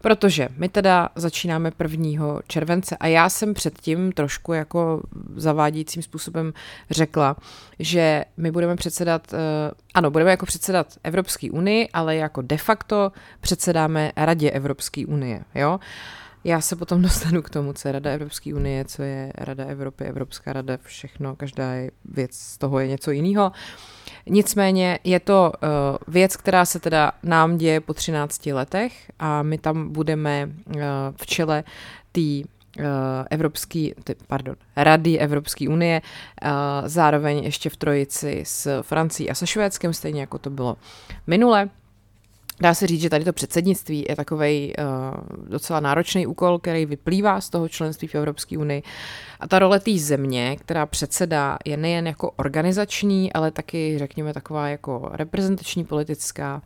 [0.00, 2.40] Protože my teda začínáme 1.
[2.46, 5.00] července a já jsem předtím trošku jako
[5.36, 6.52] zavádějícím způsobem
[6.90, 7.36] řekla,
[7.78, 13.12] že my budeme předsedat, eh, ano, budeme jako předsedat Evropské unii, ale jako de facto
[13.40, 15.80] předsedáme Radě Evropské unie, jo.
[16.44, 20.04] Já se potom dostanu k tomu, co je Rada Evropské unie, co je Rada Evropy,
[20.04, 21.70] Evropská rada, všechno, každá
[22.04, 23.52] věc z toho je něco jiného.
[24.26, 25.68] Nicméně je to uh,
[26.14, 30.82] věc, která se teda nám děje po 13 letech a my tam budeme uh,
[31.16, 31.64] v čele
[32.12, 32.84] té uh,
[33.30, 33.94] Evropský,
[34.26, 36.02] pardon, Rady Evropské unie,
[36.86, 40.76] zároveň ještě v trojici s Francií a se Švédskem, stejně jako to bylo
[41.26, 41.68] minule.
[42.60, 46.86] Dá se říct, že tady to předsednictví je takový uh, eh, docela náročný úkol, který
[46.86, 48.82] vyplývá z toho členství v Evropské unii.
[49.40, 54.68] A ta role té země, která předsedá, je nejen jako organizační, ale taky, řekněme, taková
[54.68, 56.62] jako reprezentační politická,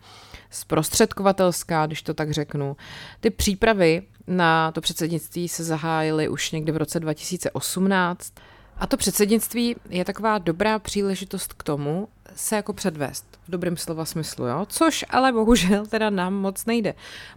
[0.50, 2.76] zprostředkovatelská, když to tak řeknu.
[3.20, 8.32] Ty přípravy na to předsednictví se zahájily už někdy v roce 2018.
[8.78, 14.04] A to předsednictví je taková dobrá příležitost k tomu, se jako předvést v dobrém slova
[14.04, 14.66] smyslu, jo?
[14.68, 16.94] což ale bohužel teda nám moc nejde,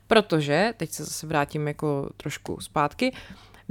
[0.07, 3.13] protože, teď se zase vrátím jako trošku zpátky,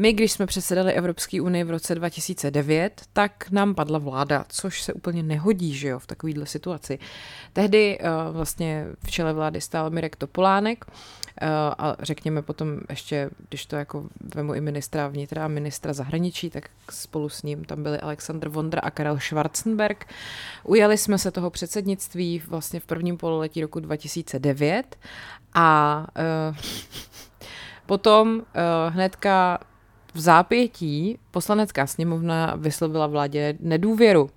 [0.00, 4.92] my, když jsme předsedali Evropské unii v roce 2009, tak nám padla vláda, což se
[4.92, 6.98] úplně nehodí, že jo, v takovéhle situaci.
[7.52, 10.94] Tehdy uh, vlastně v čele vlády stál Mirek Topolánek, uh,
[11.78, 16.70] a řekněme potom ještě, když to jako vemu i ministra vnitra a ministra zahraničí, tak
[16.90, 20.06] spolu s ním tam byli Alexandr Vondra a Karel Schwarzenberg.
[20.64, 24.96] Ujali jsme se toho předsednictví vlastně v prvním pololetí roku 2009
[25.54, 26.06] a
[26.50, 26.56] uh,
[27.86, 28.42] potom uh,
[28.94, 29.58] hnedka
[30.14, 34.30] v zápětí poslanecká sněmovna vyslovila vládě nedůvěru.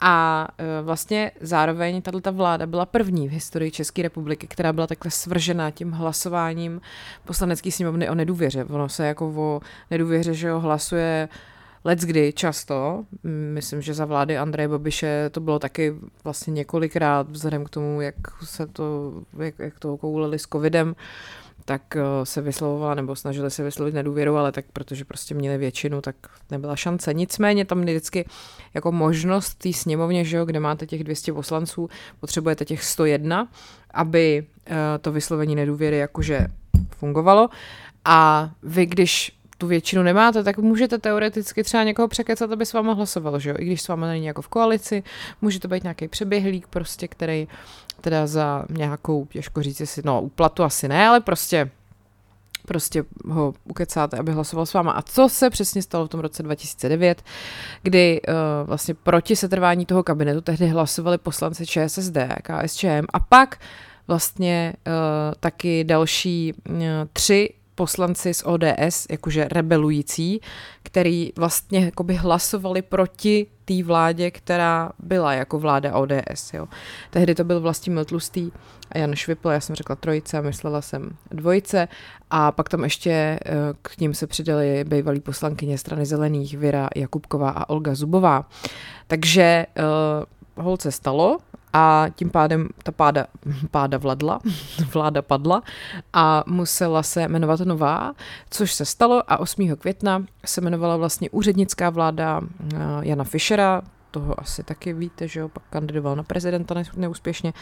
[0.00, 5.10] A e, vlastně zároveň tato vláda byla první v historii České republiky, která byla takhle
[5.10, 6.80] svržená tím hlasováním
[7.24, 8.64] poslanecké sněmovny o nedůvěře.
[8.64, 11.28] Ono se jako o nedůvěře, že ho hlasuje
[11.84, 13.04] Let's kdy často,
[13.52, 15.94] myslím, že za vlády Andreje Babiše to bylo taky
[16.24, 20.94] vlastně několikrát vzhledem k tomu, jak se to, jak, jak to kouleli s covidem,
[21.70, 26.00] tak eh, se vyslovovala nebo snažili se vyslovit nedůvěru, ale tak protože prostě měli většinu,
[26.00, 26.16] tak
[26.50, 27.14] nebyla šance.
[27.14, 28.28] Nicméně tam vždycky
[28.74, 31.88] jako možnost té sněmovně, že jo, kde máte těch 200 poslanců,
[32.20, 33.48] potřebujete těch 101,
[33.90, 36.46] aby eh, to vyslovení nedůvěry jakože
[36.96, 37.48] fungovalo.
[38.04, 42.92] A vy, když tu většinu nemáte, tak můžete teoreticky třeba někoho překecat, aby s váma
[42.92, 43.56] hlasoval, že jo?
[43.58, 45.02] I když s váma není jako v koalici,
[45.42, 47.48] může to být nějaký přeběhlík prostě, který
[48.00, 51.70] teda za nějakou, těžko říct, jestli, no úplatu asi ne, ale prostě
[52.66, 54.92] prostě ho ukecáte, aby hlasoval s váma.
[54.92, 57.22] A co se přesně stalo v tom roce 2009,
[57.82, 58.34] kdy uh,
[58.68, 63.60] vlastně proti setrvání toho kabinetu tehdy hlasovali poslanci ČSSD, KSČM a pak
[64.06, 64.92] vlastně uh,
[65.40, 66.76] taky další uh,
[67.12, 67.48] tři
[67.80, 70.40] poslanci z ODS, jakože rebelující,
[70.82, 76.54] který vlastně jakoby hlasovali proti té vládě, která byla jako vláda ODS.
[76.54, 76.68] Jo.
[77.10, 78.50] Tehdy to byl vlastně Tlustý
[78.92, 81.88] a Jan Švipl, já jsem řekla trojice a myslela jsem dvojice
[82.30, 83.40] a pak tam ještě eh,
[83.82, 88.48] k ním se přidali bývalí poslankyně strany zelených Věra Jakubková a Olga Zubová.
[89.06, 89.66] Takže
[90.56, 91.38] uh, holce stalo,
[91.72, 93.26] a tím pádem ta páda,
[93.70, 94.40] páda vladla,
[94.92, 95.62] vláda padla
[96.12, 98.12] a musela se jmenovat nová,
[98.50, 99.76] což se stalo a 8.
[99.76, 105.48] května se jmenovala vlastně úřednická vláda eh, Jana Fischera, toho asi taky víte, že jo,
[105.48, 107.52] pak kandidoval na prezidenta neúspěšně.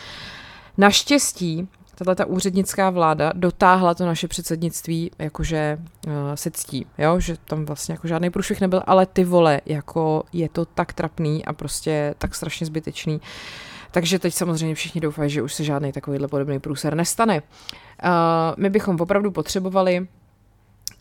[0.78, 7.20] Naštěstí tato ta úřednická vláda dotáhla to naše předsednictví, jakože uh, se ctí, jo?
[7.20, 11.44] že tam vlastně jako žádný průšvih nebyl, ale ty vole, jako je to tak trapný
[11.44, 13.14] a prostě tak strašně zbytečný.
[13.14, 13.20] Uh,
[13.90, 17.42] takže teď samozřejmě všichni doufají, že už se žádný takovýhle podobný průser nestane.
[18.04, 18.10] Uh,
[18.56, 20.06] my bychom opravdu potřebovali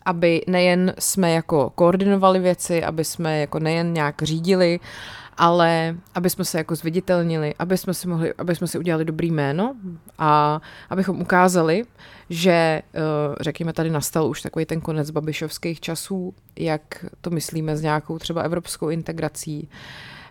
[0.08, 4.80] aby nejen jsme jako koordinovali věci, aby jsme jako nejen nějak řídili,
[5.36, 9.30] ale aby jsme se jako zviditelnili, aby jsme si mohli, aby jsme si udělali dobrý
[9.30, 9.76] jméno
[10.18, 11.84] a abychom ukázali,
[12.30, 12.82] že eh,
[13.40, 18.42] řekněme tady nastal už takový ten konec babišovských časů, jak to myslíme s nějakou třeba
[18.42, 19.68] evropskou integrací,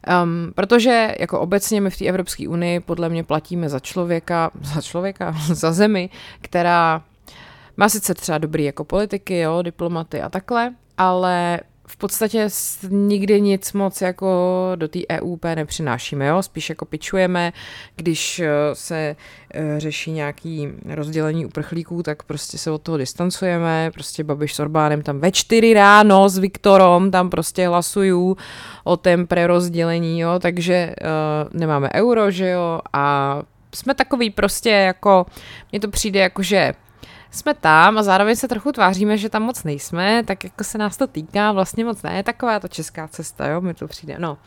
[0.07, 4.81] Um, protože jako obecně my v té Evropské unii podle mě platíme za člověka, za
[4.81, 6.09] člověka, za zemi,
[6.41, 7.01] která
[7.77, 12.49] má sice třeba dobrý jako politiky, jo, diplomaty a takhle, ale v podstatě
[12.89, 14.27] nikdy nic moc jako
[14.75, 16.43] do té EUP nepřinášíme, jo?
[16.43, 17.53] spíš jako pičujeme,
[17.95, 19.15] když eh, se
[19.53, 25.01] eh, řeší nějaký rozdělení uprchlíků, tak prostě se od toho distancujeme, prostě Babiš s Orbánem
[25.01, 28.35] tam ve čtyři ráno s Viktorom tam prostě hlasují
[28.83, 30.39] o tém prerozdělení, jo?
[30.39, 33.37] takže uh, nemáme euro, že jo, a
[33.75, 35.25] jsme takový prostě jako,
[35.71, 36.73] mně to přijde jako, že
[37.31, 40.97] jsme tam a zároveň se trochu tváříme, že tam moc nejsme, tak jako se nás
[40.97, 44.37] to týká, vlastně moc ne, taková to česká cesta, jo, mi to přijde, no.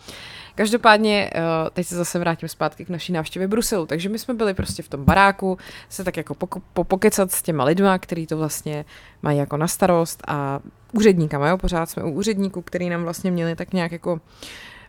[0.54, 1.40] Každopádně, eh,
[1.72, 4.88] teď se zase vrátím zpátky k naší návštěvě Bruselu, takže my jsme byli prostě v
[4.88, 6.34] tom baráku, se tak jako
[6.72, 8.84] popokecat s těma lidma, který to vlastně
[9.22, 10.60] mají jako na starost a
[10.92, 14.20] úředníkama, jo, pořád jsme u úředníků, který nám vlastně měli tak nějak jako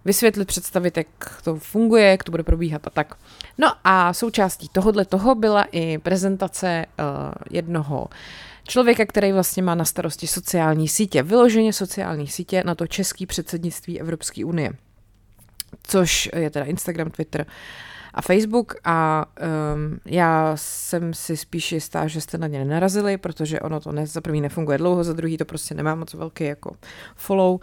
[0.06, 3.16] vysvětlit, představit, jak to funguje, jak to bude probíhat a tak.
[3.58, 7.06] No a součástí tohohle toho byla i prezentace uh,
[7.50, 8.08] jednoho
[8.68, 14.00] člověka, který vlastně má na starosti sociální sítě, vyloženě sociální sítě na to český předsednictví
[14.00, 14.72] Evropské unie,
[15.84, 17.46] což je teda Instagram, Twitter
[18.14, 19.26] a Facebook a
[19.76, 24.08] um, já jsem si spíš jistá, že jste na ně nenarazili, protože ono to ne,
[24.08, 26.76] za prvý nefunguje dlouho, za druhý to prostě nemá moc velký jako
[27.16, 27.60] follow.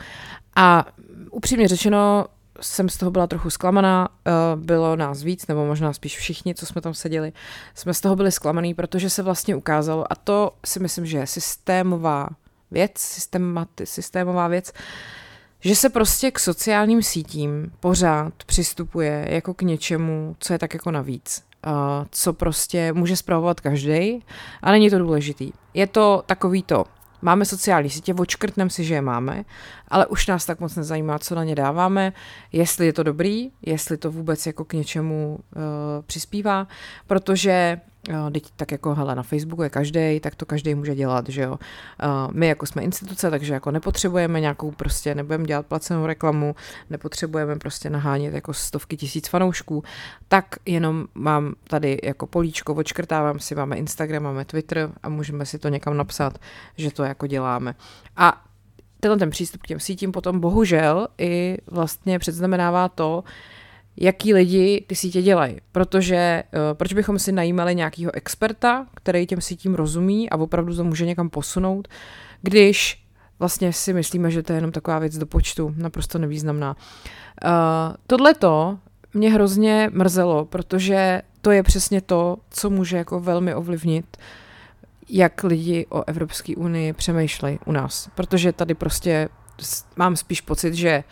[0.56, 0.86] A
[1.30, 2.26] upřímně řečeno,
[2.60, 6.66] jsem z toho byla trochu zklamaná, eh, bylo nás víc, nebo možná spíš všichni, co
[6.66, 7.32] jsme tam seděli,
[7.74, 11.26] jsme z toho byli zklamaný, protože se vlastně ukázalo, a to si myslím, že je
[11.26, 12.28] systémová
[12.70, 12.92] věc,
[13.84, 14.72] systémová věc,
[15.60, 20.90] že se prostě k sociálním sítím pořád přistupuje jako k něčemu, co je tak jako
[20.90, 21.42] navíc.
[22.10, 24.24] co prostě může zpravovat každý
[24.62, 25.52] a není to důležitý.
[25.74, 26.84] Je to takový to,
[27.22, 29.44] Máme sociální sítě, očkrtneme si, že je máme,
[29.88, 32.12] ale už nás tak moc nezajímá, co na ně dáváme,
[32.52, 35.62] jestli je to dobrý, jestli to vůbec jako k něčemu uh,
[36.06, 36.66] přispívá,
[37.06, 37.87] protože uh,
[38.32, 41.50] teď tak jako hele, na Facebooku je každý, tak to každý může dělat, že jo.
[41.52, 41.58] Uh,
[42.32, 46.56] my jako jsme instituce, takže jako nepotřebujeme nějakou prostě, nebudeme dělat placenou reklamu,
[46.90, 49.84] nepotřebujeme prostě nahánět jako stovky tisíc fanoušků,
[50.28, 55.58] tak jenom mám tady jako políčko, odškrtávám si, máme Instagram, máme Twitter a můžeme si
[55.58, 56.38] to někam napsat,
[56.76, 57.74] že to jako děláme.
[58.16, 58.44] A
[59.00, 63.24] tenhle ten přístup k těm sítím potom bohužel i vlastně předznamenává to,
[64.00, 65.56] jaký lidi ty sítě dělají.
[65.72, 70.84] Protože uh, proč bychom si najímali nějakého experta, který těm sítím rozumí a opravdu to
[70.84, 71.88] může někam posunout,
[72.42, 73.04] když
[73.38, 76.76] vlastně si myslíme, že to je jenom taková věc do počtu, naprosto nevýznamná.
[77.44, 77.50] Uh,
[78.06, 78.78] tohleto
[79.14, 84.16] mě hrozně mrzelo, protože to je přesně to, co může jako velmi ovlivnit
[85.08, 88.10] jak lidi o Evropské unii přemýšlejí u nás.
[88.14, 89.28] Protože tady prostě
[89.96, 91.04] mám spíš pocit, že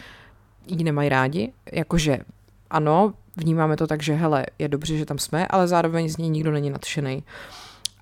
[0.66, 2.18] ji nemají rádi, jakože
[2.76, 6.28] ano, vnímáme to tak, že hele, je dobře, že tam jsme, ale zároveň z ní
[6.28, 7.24] nikdo není nadšený.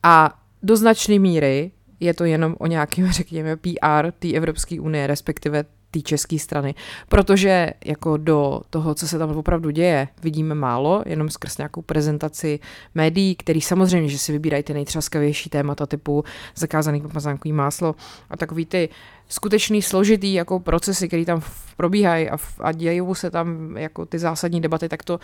[0.02, 5.64] A do značné míry je to jenom o nějakém, řekněme, PR té Evropské unie, respektive
[5.94, 6.74] té české strany,
[7.08, 12.60] protože jako do toho, co se tam opravdu děje, vidíme málo, jenom skrz nějakou prezentaci
[12.94, 17.94] médií, který samozřejmě, že si vybírají ty nejtřaskavější témata typu zakázaný pomazánkový máslo
[18.30, 18.88] a takový ty
[19.28, 21.42] skutečný složitý jako procesy, které tam
[21.76, 25.20] probíhají a, a dějí se tam jako ty zásadní debaty, tak to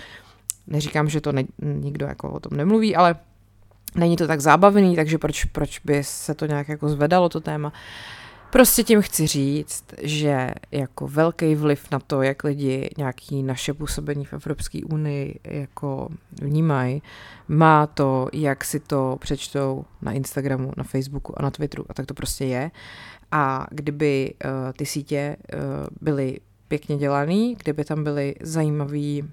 [0.67, 3.17] neříkám, že to ne, nikdo jako o tom nemluví, ale
[3.95, 7.69] není to tak zábavný, takže proč, proč by se to nějak jako zvedalo to téma.
[7.69, 7.75] Uh,
[8.51, 14.25] Prostě tím chci říct, že jako velký vliv na to, jak lidi nějaký naše působení
[14.25, 16.09] v Evropské unii jako
[16.43, 17.03] vnímají,
[17.49, 22.07] má to, jak si to přečtou na Instagramu, na Facebooku a na Twitteru a tak
[22.07, 22.71] to prostě je.
[23.33, 25.61] A kdyby uh, ty sítě uh,
[26.01, 29.29] byly pěkně dělaný, kdyby tam byly zajímavé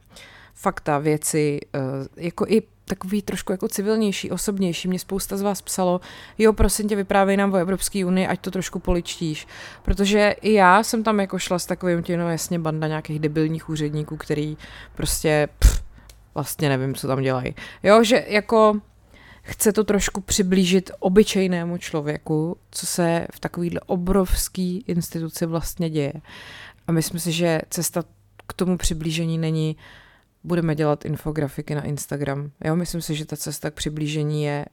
[0.54, 1.82] fakta, věci, uh,
[2.18, 4.88] jako i takový trošku jako civilnější, osobnější.
[4.88, 6.02] Mě spousta z vás psalo,
[6.38, 9.48] jo, prosím tě, vyprávěj nám o Evropské unii, ať to trošku poličtíš.
[9.84, 13.70] Protože i já jsem tam jako šla s takovým tím, no jasně, banda nějakých debilních
[13.70, 14.58] úředníků, který
[14.96, 15.84] prostě pff,
[16.36, 17.56] vlastně nevím, co tam dělají.
[17.84, 18.82] Jo, že jako
[19.44, 26.14] chce to trošku přiblížit obyčejnému člověku, co se v takovýhle obrovský instituci vlastně děje.
[26.88, 28.04] A myslím si, že cesta
[28.48, 30.07] k tomu přiblížení není uh,
[30.48, 32.52] budeme dělat infografiky na Instagram.
[32.66, 34.66] Jo, myslím si, že ta cesta k přiblížení je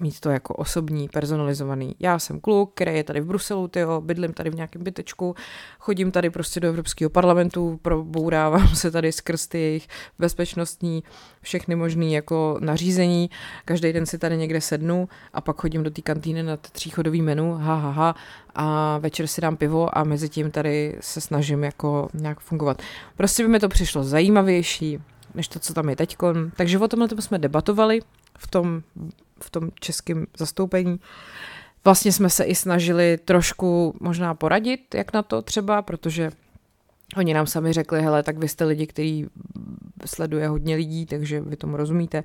[0.00, 1.96] mít to jako osobní, personalizovaný.
[2.00, 5.34] Já jsem kluk, který je tady v Bruselu, tyjo, bydlím tady v nějakém bytečku,
[5.78, 11.04] chodím tady prostě do Evropského parlamentu, probourávám se tady skrz ty jejich bezpečnostní,
[11.40, 13.30] všechny možný jako nařízení,
[13.64, 17.54] každý den si tady někde sednu a pak chodím do té kantýny na tříchodový menu,
[17.54, 18.14] ha, ha, ha,
[18.54, 22.82] a večer si dám pivo a mezi tím tady se snažím jako nějak fungovat.
[23.16, 24.98] Prostě by mi to přišlo zajímavější,
[25.34, 26.16] než to, co tam je teď.
[26.56, 28.00] Takže o tomhle jsme debatovali
[28.38, 28.82] v tom,
[29.42, 31.00] v tom českém zastoupení.
[31.84, 36.30] Vlastně jsme se i snažili trošku možná poradit, jak na to třeba, protože
[37.16, 39.26] Oni nám sami řekli, hele, tak vy jste lidi, který
[40.06, 42.24] sleduje hodně lidí, takže vy tomu rozumíte.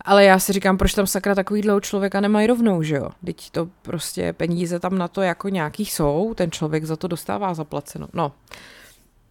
[0.00, 3.10] Ale já si říkám, proč tam sakra takovýhle člověka nemají rovnou, že jo?
[3.24, 7.54] Teď to prostě peníze tam na to jako nějaký jsou, ten člověk za to dostává
[7.54, 8.08] zaplaceno.
[8.12, 8.32] No,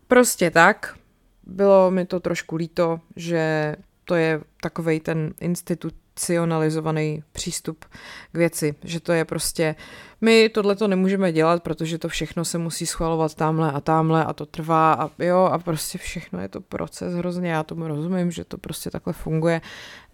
[0.07, 0.95] prostě tak.
[1.43, 3.75] Bylo mi to trošku líto, že
[4.05, 7.85] to je takovej ten institut racionalizovaný přístup
[8.31, 9.75] k věci, že to je prostě,
[10.21, 14.33] my tohle to nemůžeme dělat, protože to všechno se musí schvalovat tamhle a tamhle a
[14.33, 18.43] to trvá a jo a prostě všechno je to proces hrozně, já tomu rozumím, že
[18.43, 19.61] to prostě takhle funguje,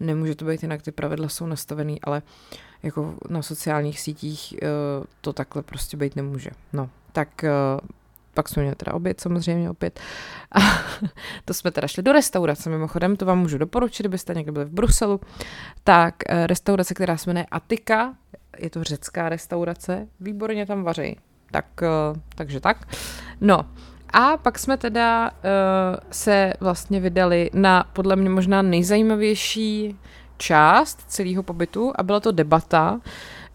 [0.00, 2.22] nemůže to být jinak, ty pravidla jsou nastavený, ale
[2.82, 4.66] jako na sociálních sítích eh,
[5.20, 6.50] to takhle prostě být nemůže.
[6.72, 7.50] No, tak eh,
[8.34, 10.00] pak jsme měli teda oběd samozřejmě opět.
[10.52, 10.58] A
[11.44, 14.70] to jsme teda šli do restaurace mimochodem, to vám můžu doporučit, kdybyste někdy byli v
[14.70, 15.20] Bruselu.
[15.84, 18.14] Tak eh, restaurace, která se jmenuje Atika,
[18.58, 21.16] je to řecká restaurace, výborně tam vaří.
[21.50, 22.88] Tak, eh, takže tak.
[23.40, 23.66] No,
[24.12, 25.36] a pak jsme teda uh,
[26.10, 29.98] se vlastně vydali na podle mě možná nejzajímavější
[30.36, 33.00] část celého pobytu a byla to debata,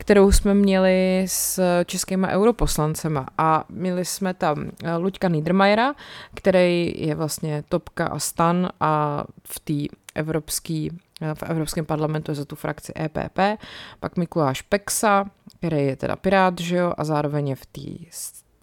[0.05, 3.25] kterou jsme měli s českými europoslancema.
[3.37, 5.93] A měli jsme tam eh, Luďka Niedermayera,
[6.33, 10.91] který je vlastně topka a stan a v té evropský,
[11.21, 13.57] eh, v Evropském parlamentu je za tu frakci EPP,
[13.99, 15.25] pak Mikuláš Peksa,
[15.57, 17.91] který je teda Pirát, že jo, a zároveň je v té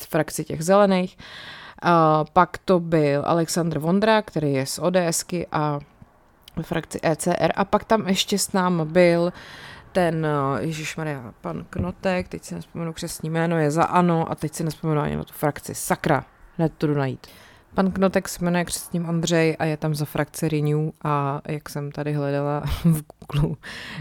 [0.08, 1.18] frakci těch zelených.
[1.82, 5.80] A pak to byl Aleksandr Vondra, který je z ODSky a
[6.62, 9.32] frakci ECR a pak tam ještě s námi byl
[9.92, 14.34] ten eh, Ježíš Maria, pan Knotek, teď si nespomenu křesní jméno, je za ANO a
[14.34, 15.74] teď si nespomenu ani na tu frakci.
[15.74, 16.24] Sakra,
[16.56, 17.26] hned to jdu najít.
[17.74, 21.92] Pan Knotek se jmenuje křesním Ondřej a je tam za frakci Renew a jak jsem
[21.92, 23.56] tady hledala v Google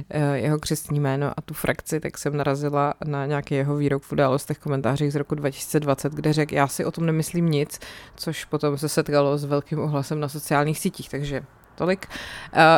[0.10, 4.12] eh, jeho křesní jméno a tu frakci, tak jsem narazila na nějaký jeho výrok v
[4.12, 7.80] událostech komentářích z roku 2020, kde řekl, já si o tom nemyslím nic,
[8.16, 11.44] což potom se setkalo s velkým ohlasem na sociálních sítích, takže
[11.76, 12.08] tolik.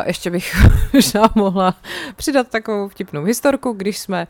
[0.06, 0.54] Ještě bych
[0.92, 1.74] možná mohla
[2.16, 4.26] přidat takovou vtipnou historku, když jsme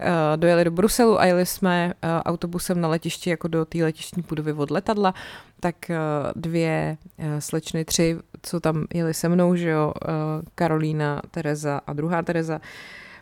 [0.00, 0.06] uh,
[0.36, 4.52] dojeli do Bruselu a jeli jsme uh, autobusem na letišti jako do té letištní budovy
[4.52, 5.14] od letadla,
[5.60, 5.96] tak uh,
[6.36, 6.96] dvě
[7.38, 9.92] slečny, tři, co tam jeli se mnou, že jo,
[10.54, 12.60] Karolína, Tereza a druhá Tereza,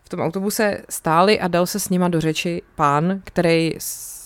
[0.07, 3.75] v tom autobuse stáli a dal se s nima do řeči pán, který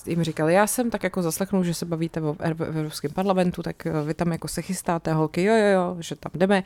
[0.07, 4.15] jim říkal, já jsem tak jako zaslechnul, že se bavíte v Evropském parlamentu, tak vy
[4.15, 6.63] tam jako se chystáte, holky, jo, jo, jo, že tam jdeme.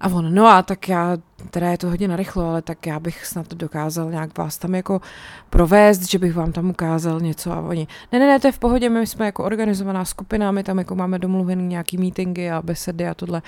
[0.00, 1.16] A on, no a tak já,
[1.50, 5.00] teda je to hodně narychlo, ale tak já bych snad dokázal nějak vás tam jako
[5.50, 8.58] provést, že bych vám tam ukázal něco a oni, ne, ne, ne, to je v
[8.58, 13.08] pohodě, my jsme jako organizovaná skupina, my tam jako máme domluvený nějaký meetingy a besedy
[13.08, 13.42] a tohle.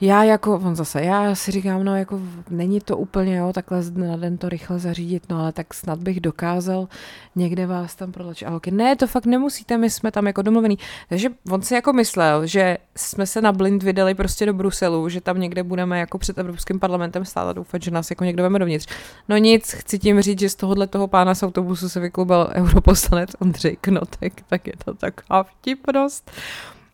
[0.00, 2.20] Já jako, on zase, já si říkám, no jako
[2.50, 6.20] není to úplně, jo, takhle na den to rychle zařídit, no ale tak snad bych
[6.20, 6.88] dokázal
[7.36, 8.48] někde vás tam protlačit.
[8.48, 10.78] A holky, ne, to fakt nemusíte, my jsme tam jako domluvený.
[11.08, 15.20] Takže on si jako myslel, že jsme se na blind vydali prostě do Bruselu, že
[15.20, 18.58] tam někde budeme jako před Evropským parlamentem stát a doufat, že nás jako někdo veme
[18.58, 18.86] dovnitř.
[19.28, 23.30] No nic, chci tím říct, že z tohohle toho pána z autobusu se vyklubal europoslanec
[23.38, 26.30] Ondřej Knotek, tak je to taková vtipnost.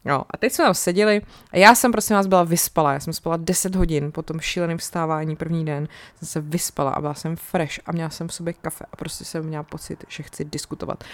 [0.05, 1.23] No a teď jsme tam seděli
[1.53, 4.79] a já jsem prosím vás byla vyspala, já jsem spala 10 hodin po tom šíleném
[4.79, 8.53] vstávání první den, jsem se vyspala a byla jsem fresh a měla jsem v sobě
[8.53, 11.05] kafe a prostě jsem měla pocit, že chci diskutovat.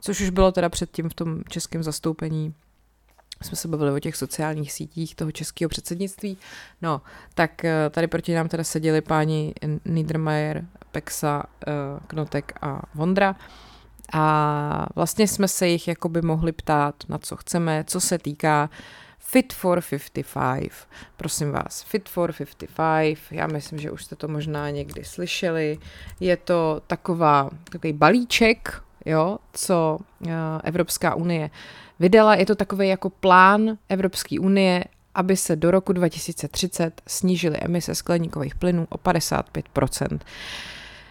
[0.00, 2.54] Což už bylo teda předtím v tom českém zastoupení
[3.42, 6.38] jsme se bavili o těch sociálních sítích toho českého předsednictví.
[6.82, 7.02] No,
[7.34, 11.72] tak eh, tady proti nám teda seděli páni Niedermayer, Pexa, eh,
[12.06, 13.36] Knotek a Vondra.
[14.12, 18.70] A vlastně jsme se jich jakoby mohli ptát, na co chceme, co se týká
[19.18, 20.72] Fit for 55.
[21.16, 22.32] Prosím vás, Fit for
[22.74, 25.78] 55, já myslím, že už jste to možná někdy slyšeli.
[26.20, 30.30] Je to taková, takový balíček, jo, co uh,
[30.64, 31.50] Evropská unie
[32.00, 32.34] vydala.
[32.34, 34.84] Je to takový jako plán Evropské unie,
[35.14, 40.18] aby se do roku 2030 snížily emise skleníkových plynů o 55%.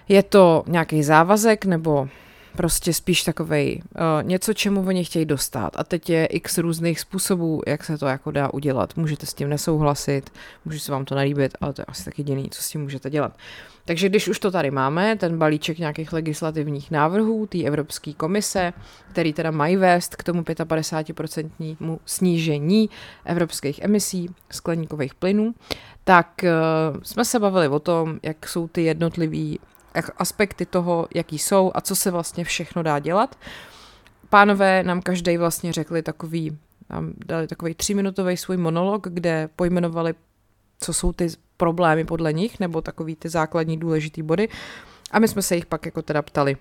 [0.07, 2.07] Je to nějaký závazek nebo
[2.55, 5.73] prostě spíš takovej uh, něco, čemu oni chtějí dostat.
[5.75, 8.97] A teď je x různých způsobů, jak se to jako dá udělat.
[8.97, 10.29] Můžete s tím nesouhlasit,
[10.65, 13.09] může se vám to nelíbit, ale to je asi tak jediný, co s tím můžete
[13.09, 13.37] dělat.
[13.85, 18.73] Takže když už to tady máme, ten balíček nějakých legislativních návrhů té Evropské komise,
[19.11, 22.89] který teda mají vést k tomu 55% snížení
[23.25, 25.53] evropských emisí skleníkových plynů,
[26.03, 29.59] tak uh, jsme se bavili o tom, jak jsou ty jednotlivý
[30.17, 33.37] aspekty toho, jaký jsou a co se vlastně všechno dá dělat.
[34.29, 36.57] Pánové nám každý vlastně řekli takový,
[36.89, 40.13] nám dali takový tříminutový svůj monolog, kde pojmenovali,
[40.79, 41.27] co jsou ty
[41.57, 44.49] problémy podle nich, nebo takový ty základní důležitý body.
[45.11, 46.57] A my jsme se jich pak jako teda ptali.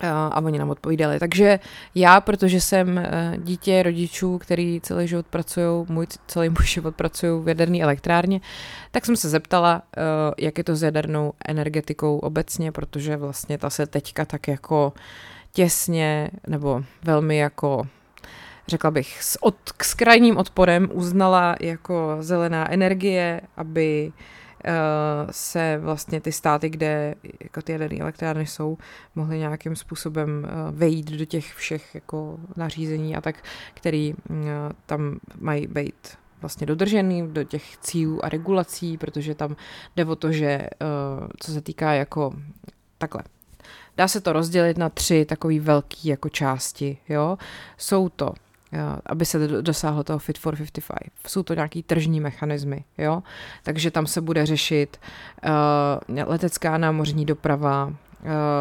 [0.00, 1.18] A oni nám odpovídali.
[1.18, 1.60] Takže
[1.94, 7.42] já, protože jsem eh, dítě rodičů, který celý život pracují, můj celý můj život pracují
[7.44, 8.40] v jaderné elektrárně,
[8.90, 10.00] tak jsem se zeptala, eh,
[10.38, 14.92] jak je to s jadernou energetikou obecně, protože vlastně ta se teďka tak jako
[15.52, 17.86] těsně nebo velmi jako
[18.68, 24.14] řekla bych, s, od, s krajním odporem uznala jako zelená energie, aby uh,
[25.30, 28.78] se vlastně ty státy, kde jako ty jaderné elektrárny jsou,
[29.14, 33.36] mohly nějakým způsobem eh, vejít do těch všech jako nařízení a tak,
[33.74, 34.46] který mm,
[34.86, 39.56] tam mají být vlastně dodržený do těch cílů a regulací, protože tam
[39.96, 40.68] jde o to, že eh,
[41.40, 42.32] co se týká jako
[42.98, 43.22] takhle,
[43.96, 46.98] Dá se to rozdělit na tři takové velké jako části.
[47.08, 47.38] Jo?
[47.78, 48.32] Jsou to
[49.06, 51.12] aby se dosáhlo toho Fit for 55.
[51.26, 53.22] Jsou to nějaký tržní mechanismy, jo?
[53.62, 55.00] Takže tam se bude řešit
[56.10, 57.92] uh, letecká námořní doprava, uh,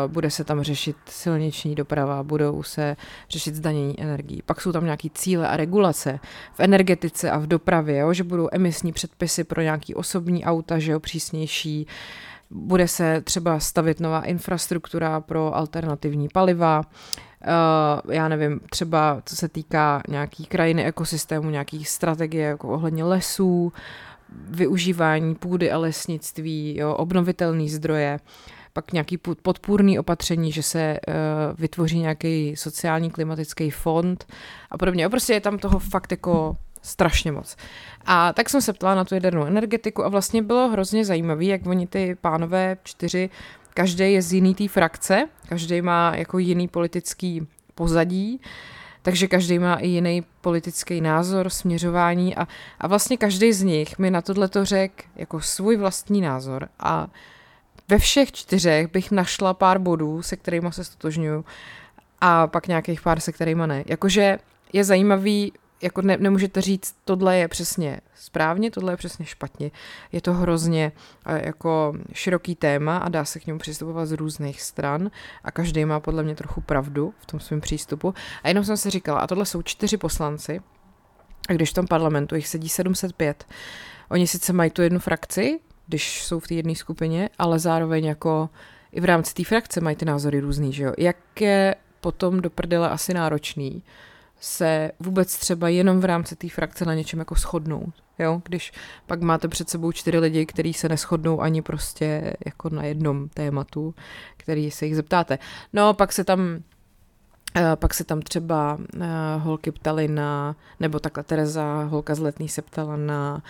[0.07, 2.95] bude se tam řešit silniční doprava, budou se
[3.29, 4.41] řešit zdanění energií.
[4.45, 6.19] Pak jsou tam nějaký cíle a regulace
[6.53, 8.13] v energetice a v dopravě, jo?
[8.13, 11.87] že budou emisní předpisy pro nějaký osobní auta, že jo, přísnější,
[12.53, 16.83] bude se třeba stavit nová infrastruktura pro alternativní paliva,
[17.47, 23.73] Uh, já nevím, třeba co se týká nějaký krajiny ekosystému, nějakých strategie jako ohledně lesů,
[24.49, 28.19] využívání půdy a lesnictví, jo, obnovitelné zdroje,
[28.73, 31.13] pak nějaký podpůrný opatření, že se uh,
[31.59, 34.25] vytvoří nějaký sociální klimatický fond
[34.71, 35.05] a podobně.
[35.05, 37.55] A prostě je tam toho fakt jako strašně moc.
[38.05, 41.65] A tak jsem se ptala na tu jadernou energetiku a vlastně bylo hrozně zajímavé, jak
[41.65, 43.29] oni ty pánové čtyři
[43.73, 48.41] každý je z jiný té frakce, každý má jako jiný politický pozadí,
[49.01, 52.47] takže každý má i jiný politický názor, směřování a,
[52.79, 57.07] a vlastně každý z nich mi na tohle to řekl jako svůj vlastní názor a
[57.89, 61.45] ve všech čtyřech bych našla pár bodů, se kterými se stotožňuju
[62.21, 63.83] a pak nějakých pár, se kterými ne.
[63.87, 64.39] Jakože
[64.73, 65.53] je zajímavý
[65.83, 69.71] jako ne, nemůžete říct, tohle je přesně správně, tohle je přesně špatně.
[70.11, 70.91] Je to hrozně
[71.25, 75.11] eh, jako široký téma a dá se k němu přistupovat z různých stran
[75.43, 78.13] a každý má podle mě trochu pravdu v tom svém přístupu.
[78.43, 80.61] A jenom jsem si říkala, a tohle jsou čtyři poslanci,
[81.49, 83.45] a když v tom parlamentu jich sedí 705,
[84.09, 88.49] oni sice mají tu jednu frakci, když jsou v té jedné skupině, ale zároveň jako
[88.91, 90.93] i v rámci té frakce mají ty názory různý, že jo.
[90.97, 93.83] Jak je potom do prdele asi náročný,
[94.43, 97.93] se vůbec třeba jenom v rámci té frakce na něčem jako shodnout.
[98.19, 98.41] Jo?
[98.45, 98.71] Když
[99.05, 103.95] pak máte před sebou čtyři lidi, kteří se neschodnou ani prostě jako na jednom tématu,
[104.37, 105.39] který se jich zeptáte.
[105.73, 106.59] No, pak se tam
[107.55, 109.03] eh, pak se tam třeba uh,
[109.37, 113.43] holky ptaly na, nebo takhle Tereza, holka z letní se ptala na,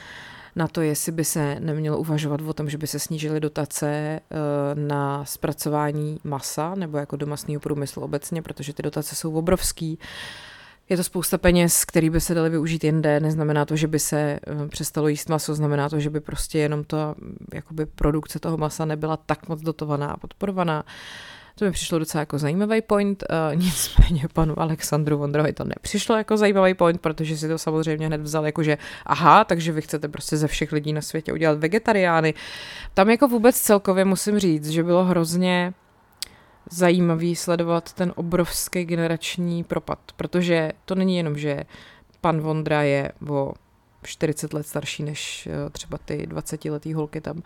[0.56, 4.80] na to, jestli by se nemělo uvažovat o tom, že by se snížily dotace uh,
[4.80, 10.00] na zpracování masa nebo jako do masného průmyslu obecně, protože ty dotace jsou obrovský.
[10.90, 14.20] Je to spousta peněz, který by se daly využít jinde, neznamená to, že by se
[14.20, 17.16] eh, přestalo jíst maso, znamená to, že by prostě jenom to,
[17.54, 20.84] jakoby produkce toho masa nebyla tak moc dotovaná a podporovaná.
[21.56, 26.38] To mi přišlo docela jako zajímavý point, uh, nicméně panu Alexandru Vondrovi to nepřišlo jako
[26.38, 30.38] zajímavý point, protože si to samozřejmě hned vzal jako, že aha, takže vy chcete prostě
[30.38, 32.34] ze všech lidí na světě udělat vegetariány.
[32.94, 35.74] Tam jako vůbec celkově musím říct, že bylo hrozně
[36.72, 41.64] zajímavý sledovat ten obrovský generační propad, protože to není jenom, že
[42.22, 43.54] pan Vondra je o
[44.04, 47.44] 40 let starší než eh, třeba ty 20-letý holky tam.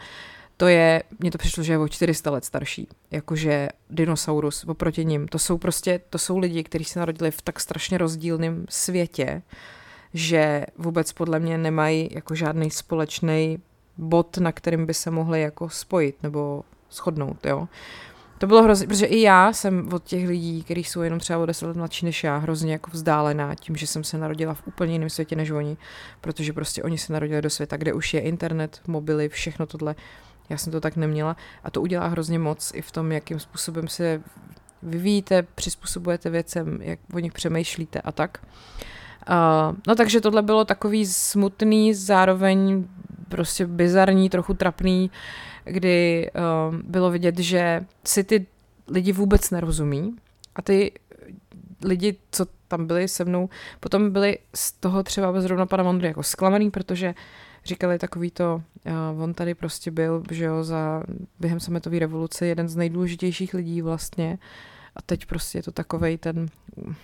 [0.57, 5.27] To je, mně to přišlo, že je o 400 let starší, jakože dinosaurus oproti ním.
[5.27, 9.41] To jsou prostě, to jsou lidi, kteří se narodili v tak strašně rozdílném světě,
[10.13, 13.59] že vůbec podle mě nemají jako žádný společný
[13.97, 17.67] bod, na kterým by se mohli jako spojit nebo shodnout, jo.
[18.37, 21.45] To bylo hrozně, protože i já jsem od těch lidí, kteří jsou jenom třeba o
[21.45, 24.93] 10 let mladší než já, hrozně jako vzdálená tím, že jsem se narodila v úplně
[24.93, 25.77] jiném světě než oni,
[26.21, 29.95] protože prostě oni se narodili do světa, kde už je internet, mobily, všechno tohle.
[30.49, 33.87] Já jsem to tak neměla a to udělá hrozně moc i v tom, jakým způsobem
[33.87, 34.21] se
[34.83, 38.37] vyvíjíte, přizpůsobujete věcem, jak o nich přemýšlíte a tak.
[39.29, 42.87] Uh, no takže tohle bylo takový smutný, zároveň
[43.29, 45.11] prostě bizarní, trochu trapný,
[45.69, 46.29] kdy
[46.69, 48.45] uh, bylo vidět, že si ty
[48.87, 50.15] lidi vůbec nerozumí
[50.55, 50.91] a ty
[51.83, 53.49] lidi, co tam byli se mnou,
[53.79, 57.15] potom byli z toho třeba zrovna pana Mondry jako zklamaný, protože
[57.65, 58.61] říkali takový to,
[59.15, 61.03] uh, on tady prostě byl, že jo, za,
[61.39, 64.37] během sametové revoluce jeden z nejdůležitějších lidí vlastně
[64.95, 66.45] a teď prostě je to takovej ten,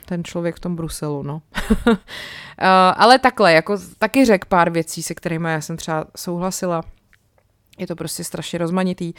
[0.06, 1.42] ten člověk v tom Bruselu, no.
[1.88, 1.96] uh,
[2.96, 6.84] ale takhle, jako taky řek pár věcí, se kterými já jsem třeba souhlasila,
[7.78, 9.14] je to prostě strašně rozmanitý.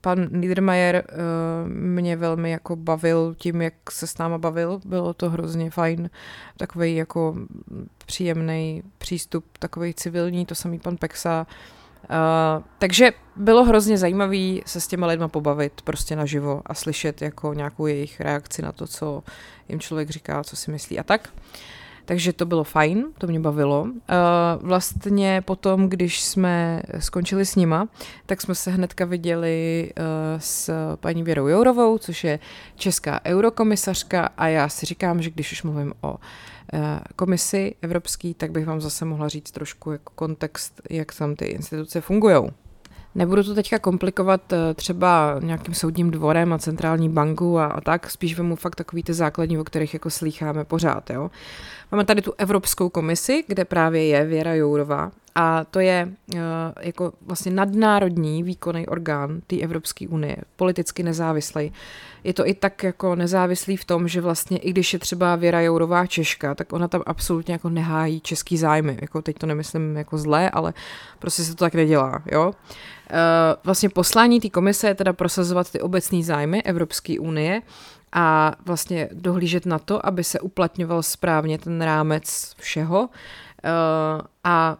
[0.00, 1.04] Pan Niedermayer
[1.66, 4.80] mě velmi jako bavil tím, jak se s náma bavil.
[4.84, 6.10] Bylo to hrozně fajn.
[6.56, 7.36] Takový jako
[8.06, 11.46] příjemný přístup, takový civilní, to samý pan Pexa.
[12.10, 17.54] Uh, takže bylo hrozně zajímavé se s těma lidma pobavit prostě naživo a slyšet jako
[17.54, 19.22] nějakou jejich reakci na to, co
[19.68, 21.28] jim člověk říká, co si myslí a tak.
[22.06, 23.82] Takže to bylo fajn, to mě bavilo.
[23.82, 23.88] Uh,
[24.60, 27.88] vlastně potom, když jsme skončili s nima,
[28.26, 30.04] tak jsme se hnedka viděli uh,
[30.38, 32.38] s paní Věrou Jourovou, což je
[32.76, 36.16] česká eurokomisařka a já si říkám, že když už mluvím o
[36.72, 41.44] Eh, komisi evropský, tak bych vám zase mohla říct trošku jako kontext, jak tam ty
[41.44, 42.36] instituce fungují.
[43.16, 48.10] Nebudu to teďka komplikovat eh, třeba nějakým soudním dvorem a centrální banku a, a tak,
[48.10, 51.10] spíš vemu fakt takový ty základní, o kterých jako slýcháme pořád.
[51.10, 51.30] Jo.
[51.92, 56.40] Máme tady tu Evropskou komisi, kde právě je Věra Jourová a to je uh,
[56.80, 61.72] jako vlastně nadnárodní výkonný orgán té Evropské unie, politicky nezávislý.
[62.24, 65.60] Je to i tak jako nezávislý v tom, že vlastně i když je třeba Věra
[65.60, 68.98] Jourová Češka, tak ona tam absolutně jako nehájí český zájmy.
[69.00, 70.74] Jako teď to nemyslím jako zlé, ale
[71.18, 72.46] prostě se to tak nedělá, jo.
[72.46, 72.52] Uh,
[73.64, 77.62] vlastně poslání té komise je teda prosazovat ty obecné zájmy Evropské unie
[78.12, 83.00] a vlastně dohlížet na to, aby se uplatňoval správně ten rámec všeho.
[83.00, 83.08] Uh,
[84.44, 84.76] a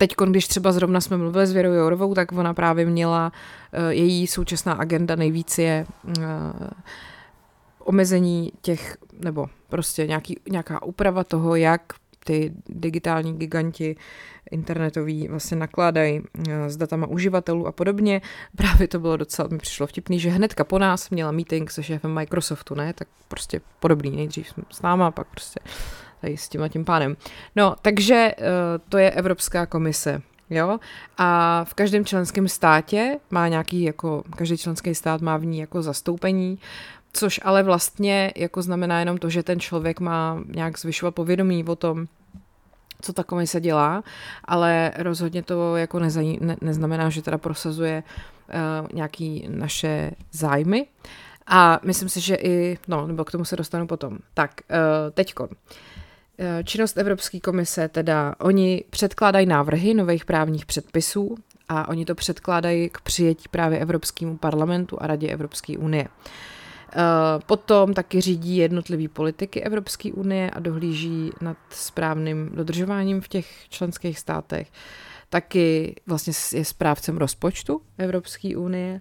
[0.00, 3.32] teď, když třeba zrovna jsme mluvili s Věrou Jourovou, tak ona právě měla,
[3.72, 6.22] eh, její současná agenda nejvíc je eh,
[7.78, 11.82] omezení těch, nebo prostě nějaký, nějaká úprava toho, jak
[12.24, 13.96] ty digitální giganti
[14.50, 18.20] internetoví vlastně nakládají eh, s datama uživatelů a podobně.
[18.56, 22.14] Právě to bylo docela, mi přišlo vtipný, že hnedka po nás měla meeting se šéfem
[22.14, 22.92] Microsoftu, ne?
[22.92, 25.60] Tak prostě podobný, nejdřív s náma, pak prostě
[26.20, 27.16] tady s tím a tím pánem.
[27.56, 28.44] No, takže uh,
[28.88, 30.22] to je Evropská komise.
[30.50, 30.78] Jo?
[31.18, 35.82] A v každém členském státě má nějaký, jako každý členský stát má v ní jako
[35.82, 36.58] zastoupení,
[37.12, 41.76] což ale vlastně jako znamená jenom to, že ten člověk má nějak zvyšovat povědomí o
[41.76, 42.06] tom,
[43.02, 44.04] co ta komise dělá,
[44.44, 50.86] ale rozhodně to jako ne, neznamená, že teda prosazuje uh, nějaký naše zájmy.
[51.46, 54.18] A myslím si, že i, no, nebo k tomu se dostanu potom.
[54.34, 55.44] Tak, uh, teďko.
[55.44, 55.89] Uh, Eh,
[56.64, 61.34] činnost Evropské komise, teda oni předkládají návrhy nových právních předpisů
[61.68, 66.08] a oni to předkládají k přijetí právě Evropskému parlamentu a Radě Evropské unie.
[66.92, 66.98] Eh,
[67.46, 74.18] potom taky řídí jednotlivý politiky Evropské unie a dohlíží nad správným dodržováním v těch členských
[74.18, 74.68] státech.
[75.28, 79.00] Taky vlastně je správcem rozpočtu Evropské unie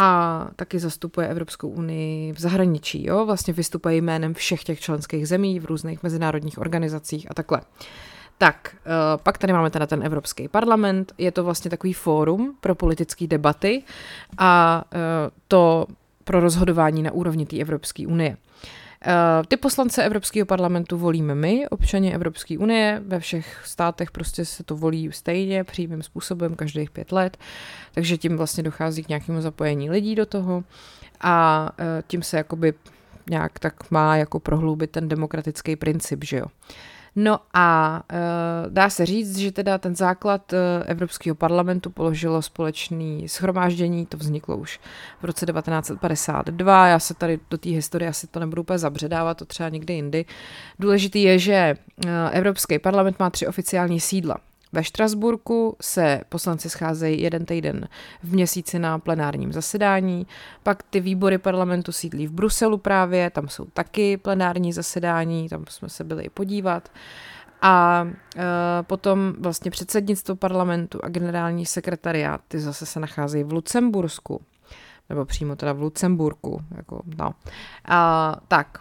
[0.00, 3.06] a taky zastupuje Evropskou unii v zahraničí.
[3.06, 3.26] Jo?
[3.26, 7.60] Vlastně vystupuje jménem všech těch členských zemí v různých mezinárodních organizacích a takhle.
[8.38, 8.90] Tak, eh,
[9.22, 13.82] pak tady máme teda ten Evropský parlament, je to vlastně takový fórum pro politické debaty
[14.38, 14.98] a eh,
[15.48, 15.86] to
[16.24, 18.36] pro rozhodování na úrovni té Evropské unie.
[19.06, 24.64] Eh, ty poslance Evropského parlamentu volíme my, občani Evropské unie, ve všech státech prostě se
[24.64, 27.36] to volí stejně, přímým způsobem, každých pět let,
[27.94, 30.64] takže tím vlastně dochází k nějakému zapojení lidí do toho.
[31.20, 32.74] A eh, tím se jakoby
[33.30, 36.46] nějak tak má jako prohloubit ten demokratický princip, že jo.
[37.20, 43.28] No a uh, dá se říct, že teda ten základ uh, Evropského parlamentu položilo společný
[43.28, 44.80] schromáždění, to vzniklo už
[45.20, 49.44] v roce 1952, já se tady do té historie asi to nebudu úplně zabředávat, to
[49.44, 50.24] třeba někdy jindy.
[50.78, 54.36] Důležitý je, že uh, Evropský parlament má tři oficiální sídla.
[54.72, 57.88] Ve Štrasburku se poslanci scházejí jeden týden
[58.22, 60.26] v měsíci na plenárním zasedání,
[60.62, 65.88] pak ty výbory parlamentu sídlí v Bruselu právě, tam jsou taky plenární zasedání, tam jsme
[65.88, 66.88] se byli i podívat.
[67.62, 68.06] A
[68.36, 68.42] e,
[68.82, 74.42] potom vlastně předsednictvo parlamentu a generální sekretariát, ty zase se nacházejí v Lucembursku,
[75.08, 77.34] nebo přímo teda v Lucemburku, jako no.
[77.84, 78.78] A, tak,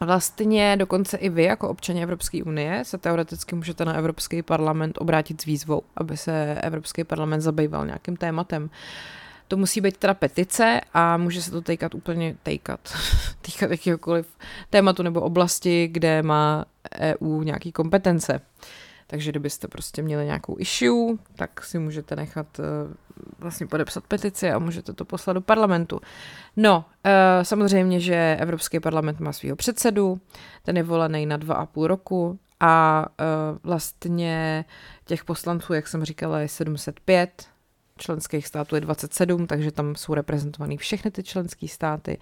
[0.00, 5.40] Vlastně dokonce i vy, jako občané Evropské unie, se teoreticky můžete na Evropský parlament obrátit
[5.40, 8.70] s výzvou, aby se Evropský parlament zabýval nějakým tématem.
[9.48, 12.80] To musí být teda petice a může se to týkat úplně týkat,
[13.40, 14.36] týkat jakýkoliv
[14.70, 16.64] tématu nebo oblasti, kde má
[17.00, 18.40] EU nějaký kompetence.
[19.06, 22.64] Takže kdybyste prostě měli nějakou issue, tak si můžete nechat uh,
[23.38, 26.00] vlastně podepsat petici a můžete to poslat do parlamentu.
[26.56, 27.12] No, uh,
[27.42, 30.20] samozřejmě, že Evropský parlament má svého předsedu,
[30.62, 34.64] ten je volený na dva a půl roku a uh, vlastně
[35.04, 37.46] těch poslanců, jak jsem říkala, je 705,
[38.00, 42.18] členských států je 27, takže tam jsou reprezentovaný všechny ty členské státy.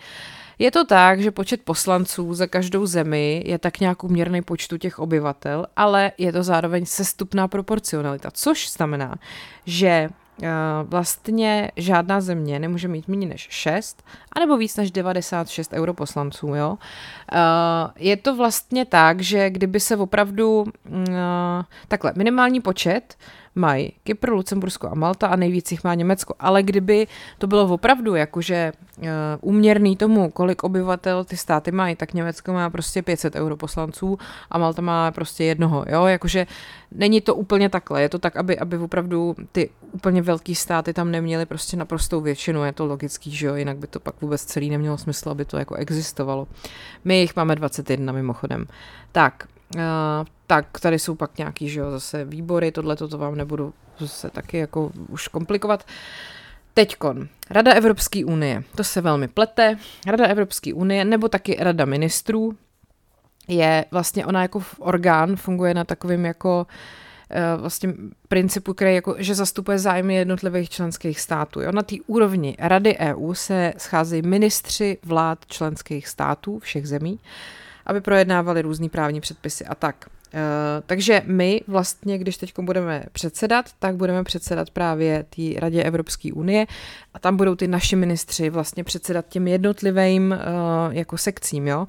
[0.59, 4.99] Je to tak, že počet poslanců za každou zemi je tak nějak uměrný počtu těch
[4.99, 9.19] obyvatel, ale je to zároveň sestupná proporcionalita, což znamená,
[9.67, 10.28] že Eh,
[10.83, 16.47] vlastně žádná země nemůže mít méně než 6, anebo víc než 96 europoslanců.
[16.55, 16.79] Jo?
[17.33, 17.39] Eh,
[17.97, 23.17] je to vlastně tak, že kdyby se opravdu mm, eh, takhle, minimální počet
[23.59, 26.35] mají Kypr, Lucembursko a Malta a nejvíc jich má Německo.
[26.41, 27.07] Ale kdyby
[27.39, 28.73] to bylo opravdu jakože
[29.41, 34.19] uměrný tomu, kolik obyvatel ty státy mají, tak Německo má prostě 500 europoslanců
[34.51, 36.47] a Malta má prostě jednoho, jo, jakože
[36.93, 41.11] není to úplně takhle, je to tak, aby, aby opravdu ty úplně velký státy tam
[41.11, 44.71] neměly prostě naprostou většinu, je to logický, že jo, jinak by to pak vůbec celý
[44.71, 46.49] nemělo smysl, aby to jako existovalo.
[47.05, 48.67] My jich máme 21 mimochodem.
[49.13, 49.49] Tak,
[50.47, 54.59] tak tady jsou pak nějaký, že jo, zase výbory, tohle to vám nebudu zase taky
[54.59, 55.85] jako už komplikovat.
[56.75, 62.57] Teďkon, Rada Evropské unie, to se velmi plete, Rada Evropské unie, nebo taky Rada ministrů,
[63.49, 67.95] je vlastně ona jako orgán, funguje na takovým jako uh, vlastně
[68.29, 71.61] principu, který jako, že zastupuje zájmy jednotlivých členských států.
[71.61, 71.73] Jo?
[71.73, 77.21] Na té úrovni Rady EU se scházejí ministři vlád členských států všech zemí,
[77.89, 80.07] aby projednávali různý právní předpisy a tak.
[80.35, 80.41] Uh,
[80.87, 86.67] takže my vlastně, když teď budeme předsedat, tak budeme předsedat právě té Radě Evropské unie
[87.15, 91.87] a tam budou ty naši ministři vlastně předsedat těm jednotlivým uh, jako sekcím, jo.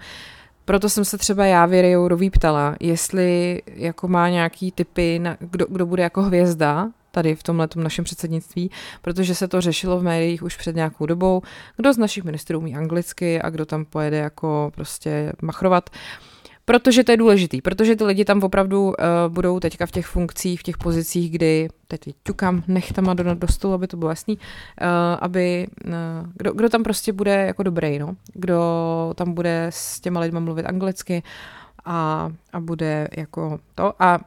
[0.65, 5.65] Proto jsem se třeba já Věry Jourový ptala, jestli jako má nějaký typy, na, kdo,
[5.69, 10.43] kdo bude jako hvězda tady v tomhle našem předsednictví, protože se to řešilo v médiích
[10.43, 11.41] už před nějakou dobou,
[11.77, 15.89] kdo z našich ministrů umí anglicky a kdo tam pojede jako prostě machrovat.
[16.65, 18.93] Protože to je důležitý, protože ty lidi tam opravdu uh,
[19.27, 23.73] budou teďka v těch funkcích, v těch pozicích, kdy, teď ťukám nechtama do, do stolu,
[23.73, 24.87] aby to bylo jasný, uh,
[25.21, 25.91] aby, uh,
[26.35, 28.63] kdo, kdo tam prostě bude jako dobrý, no, kdo
[29.15, 31.23] tam bude s těma lidma mluvit anglicky
[31.85, 33.93] a, a bude jako to.
[33.99, 34.19] A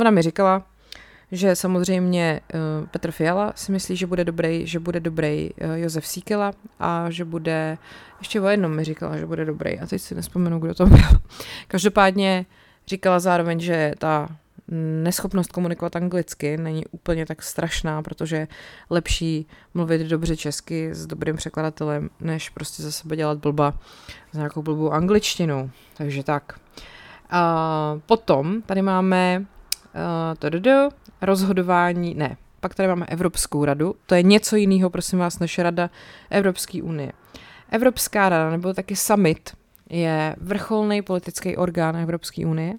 [0.00, 0.62] ona mi říkala,
[1.32, 6.06] že samozřejmě uh, Petr Fiala si myslí, že bude dobrý, že bude dobrý uh, Josef
[6.06, 7.78] Síkela a že bude,
[8.18, 10.98] ještě o jednom mi říkala, že bude dobrý a teď si nespomenu, kdo to byl.
[11.68, 12.46] Každopádně
[12.86, 14.28] říkala zároveň, že ta
[15.02, 18.48] neschopnost komunikovat anglicky není úplně tak strašná, protože
[18.90, 23.74] lepší mluvit dobře česky s dobrým překladatelem, než prostě za sebe dělat blba
[24.32, 25.70] s nějakou blbou angličtinou.
[25.96, 26.60] Takže tak.
[27.30, 29.46] A potom tady máme
[29.94, 35.58] uh, rozhodování, ne, pak tady máme Evropskou radu, to je něco jiného, prosím vás, než
[35.58, 35.90] Rada
[36.30, 37.12] Evropské unie.
[37.70, 39.50] Evropská rada, nebo taky summit,
[39.90, 42.74] je vrcholný politický orgán Evropské unie.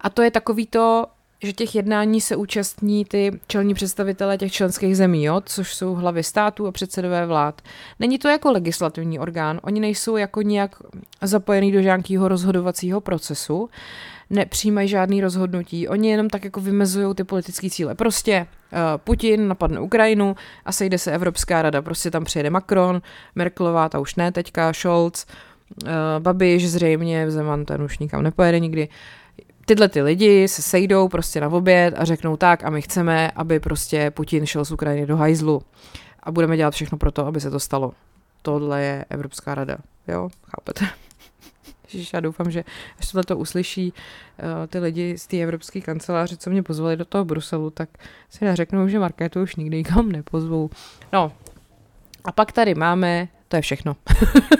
[0.00, 1.06] A to je takový to,
[1.42, 6.22] že těch jednání se účastní ty čelní představitelé těch členských zemí, jo, což jsou hlavy
[6.22, 7.62] států a předsedové vlád.
[7.98, 10.76] Není to jako legislativní orgán, oni nejsou jako nějak
[11.22, 13.70] zapojený do nějakého rozhodovacího procesu,
[14.30, 17.94] nepřijímají žádný rozhodnutí, oni jenom tak jako vymezují ty politické cíle.
[17.94, 23.02] Prostě uh, Putin napadne Ukrajinu a sejde se Evropská rada, prostě tam přijede Macron,
[23.34, 25.26] Merkelová, ta už ne teďka, Scholz,
[25.82, 28.88] uh, Babiš zřejmě, Zeman ten už nikam nepojede nikdy.
[29.66, 33.60] Tyhle ty lidi se sejdou prostě na oběd a řeknou tak a my chceme, aby
[33.60, 35.62] prostě Putin šel z Ukrajiny do hajzlu
[36.22, 37.92] a budeme dělat všechno pro to, aby se to stalo.
[38.42, 39.76] Tohle je Evropská rada,
[40.08, 41.05] jo, chápete?
[41.92, 42.64] Ježiš, já doufám, že
[42.98, 47.04] až tohle to uslyší uh, ty lidi z té evropské kanceláře, co mě pozvali do
[47.04, 47.88] toho Bruselu, tak
[48.30, 50.70] si neřeknou, že Markétu už nikdy nikam nepozvou.
[51.12, 51.32] No,
[52.24, 53.96] a pak tady máme, to je všechno.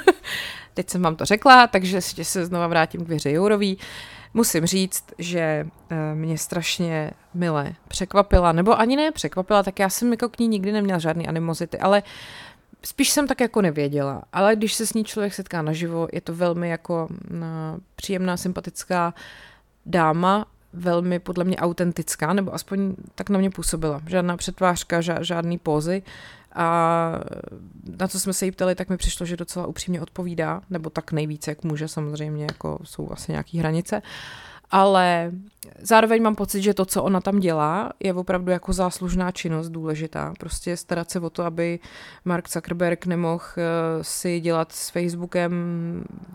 [0.75, 3.79] Teď jsem vám to řekla, takže se znova vrátím k Věře Jourový.
[4.35, 5.41] Musím říct, že
[5.91, 10.49] eh, mě strašně milé překvapila, nebo ani ne překvapila, tak já jsem jako k ní
[10.49, 12.03] nikdy neměla žádný animozity, ale
[12.83, 16.35] spíš jsem tak jako nevěděla, ale když se s ní člověk setká naživo, je to
[16.35, 19.15] velmi jako na, příjemná, sympatická
[19.87, 24.03] dáma, velmi podle mě autentická, nebo aspoň tak na mě působila.
[24.07, 26.03] Žádná přetvářka, žád, žádný pózy.
[26.59, 27.13] A
[27.99, 31.13] na co jsme se jí ptali, tak mi přišlo, že docela upřímně odpovídá, nebo tak
[31.13, 34.03] nejvíce, jak může, samozřejmě, jako jsou asi nějaké hranice.
[34.71, 35.33] Ale
[35.81, 40.35] zároveň mám pocit, že to, co ona tam dělá, je opravdu jako záslužná činnost důležitá.
[40.39, 41.79] Prostě starat se o to, aby
[42.25, 43.63] Mark Zuckerberg nemohl uh,
[44.03, 45.53] si dělat s Facebookem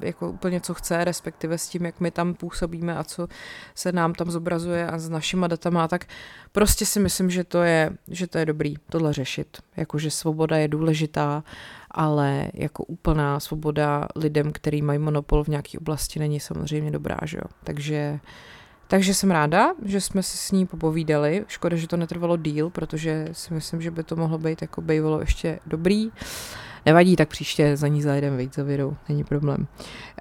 [0.01, 3.27] jako úplně co chce, respektive s tím, jak my tam působíme a co
[3.75, 6.05] se nám tam zobrazuje a s našima datama, tak
[6.51, 9.57] prostě si myslím, že to je, že to je dobrý tohle řešit.
[9.77, 11.43] Jakože svoboda je důležitá,
[11.91, 17.37] ale jako úplná svoboda lidem, který mají monopol v nějaké oblasti, není samozřejmě dobrá, že
[17.37, 17.49] jo.
[17.63, 18.19] Takže
[18.87, 21.45] Takže jsem ráda, že jsme si s ní popovídali.
[21.47, 25.19] Škoda, že to netrvalo díl, protože si myslím, že by to mohlo být jako bývalo
[25.19, 26.07] ještě dobrý.
[26.07, 26.13] Uh,
[26.85, 29.67] Nevadí, tak příště za ní zajedem, vejď, za vidou, není problém.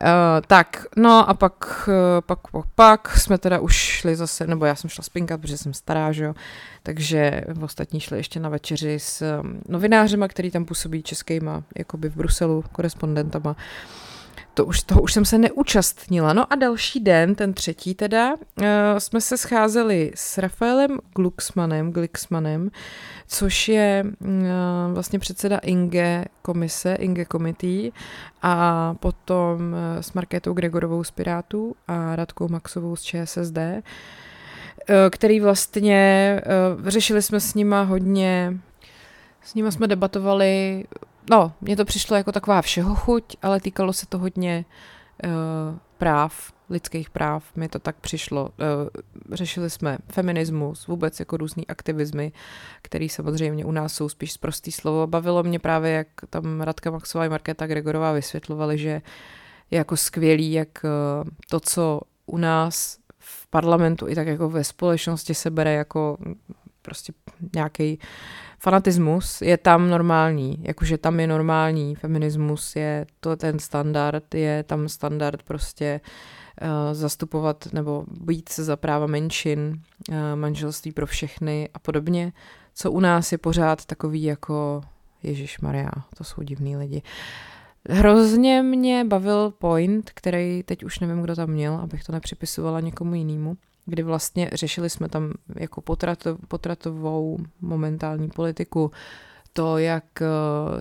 [0.03, 0.07] Uh,
[0.47, 4.75] tak, no a pak, uh, pak, pak, pak jsme teda už šli zase, nebo já
[4.75, 6.35] jsem šla spinkat, protože jsem stará, že jo,
[6.83, 12.17] takže ostatní šli ještě na večeři s um, novinářema, který tam působí českýma, jakoby v
[12.17, 13.51] Bruselu, korespondentama.
[13.51, 14.10] Uh,
[14.55, 16.33] to už, toho už jsem se neúčastnila.
[16.33, 18.65] No a další den, ten třetí teda, uh,
[18.99, 22.71] jsme se scházeli s Rafaelem Glucksmanem, Glixmanem,
[23.27, 24.29] což je uh,
[24.93, 27.91] vlastně předseda INGE komise, INGE Committee
[28.43, 33.59] a potom uh, s Markétou Gregorovou z Pirátů a Radkou Maxovou z ČSSD
[35.11, 36.41] který vlastně,
[36.87, 38.59] řešili jsme s nima hodně,
[39.43, 40.85] s nima jsme debatovali
[41.31, 44.65] no, mně to přišlo jako taková všeho chuť, ale týkalo se to hodně
[45.25, 45.31] uh,
[45.99, 48.43] práv, lidských práv, mi to tak přišlo.
[48.45, 48.53] Uh,
[49.33, 52.33] řešili jsme feminismus, vůbec jako různý aktivizmy,
[52.83, 55.07] který samozřejmě u nás jsou spíš prostý slovo.
[55.07, 59.03] Bavilo mě právě, jak tam Radka Maxová i Markéta Gregorová vysvětlovali, že
[59.71, 64.65] je jako skvělý, jak uh, to, co u nás v parlamentu i tak jako ve
[64.65, 66.19] společnosti se bere jako
[66.83, 67.13] prostě
[67.55, 67.99] nějaký
[68.63, 74.89] fanatismus je tam normální, jakože tam je normální, feminismus je to ten standard, je tam
[74.89, 76.01] standard prostě
[76.63, 82.33] uh, zastupovat nebo být se za práva menšin, uh, manželství pro všechny a podobně,
[82.75, 84.83] co u nás je pořád takový jako
[85.23, 87.03] Ježíš Maria, to jsou divní lidi.
[87.89, 93.15] Hrozně mě bavil point, který teď už nevím, kdo tam měl, abych to nepřipisovala někomu
[93.15, 93.57] jinému,
[93.87, 98.91] kdy vlastně řešili jsme tam jako potratov, potratovou momentální politiku,
[99.53, 100.27] to, jak eh,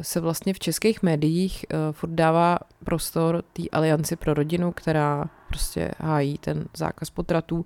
[0.04, 5.91] se vlastně v českých médiích eh, furt dává prostor té alianci pro rodinu, která prostě
[6.00, 7.66] hájí ten zákaz potratů.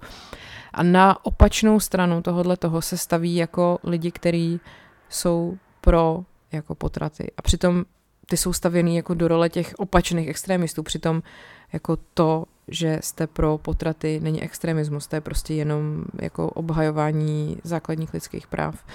[0.73, 4.59] A na opačnou stranu tohohle toho se staví jako lidi, kteří
[5.09, 7.31] jsou pro jako potraty.
[7.37, 7.85] A přitom
[8.27, 10.83] ty jsou stavěný jako do role těch opačných extremistů.
[10.83, 11.23] Přitom
[11.73, 18.13] jako to že jste pro potraty, není extremismus, to je prostě jenom jako obhajování základních
[18.13, 18.85] lidských práv.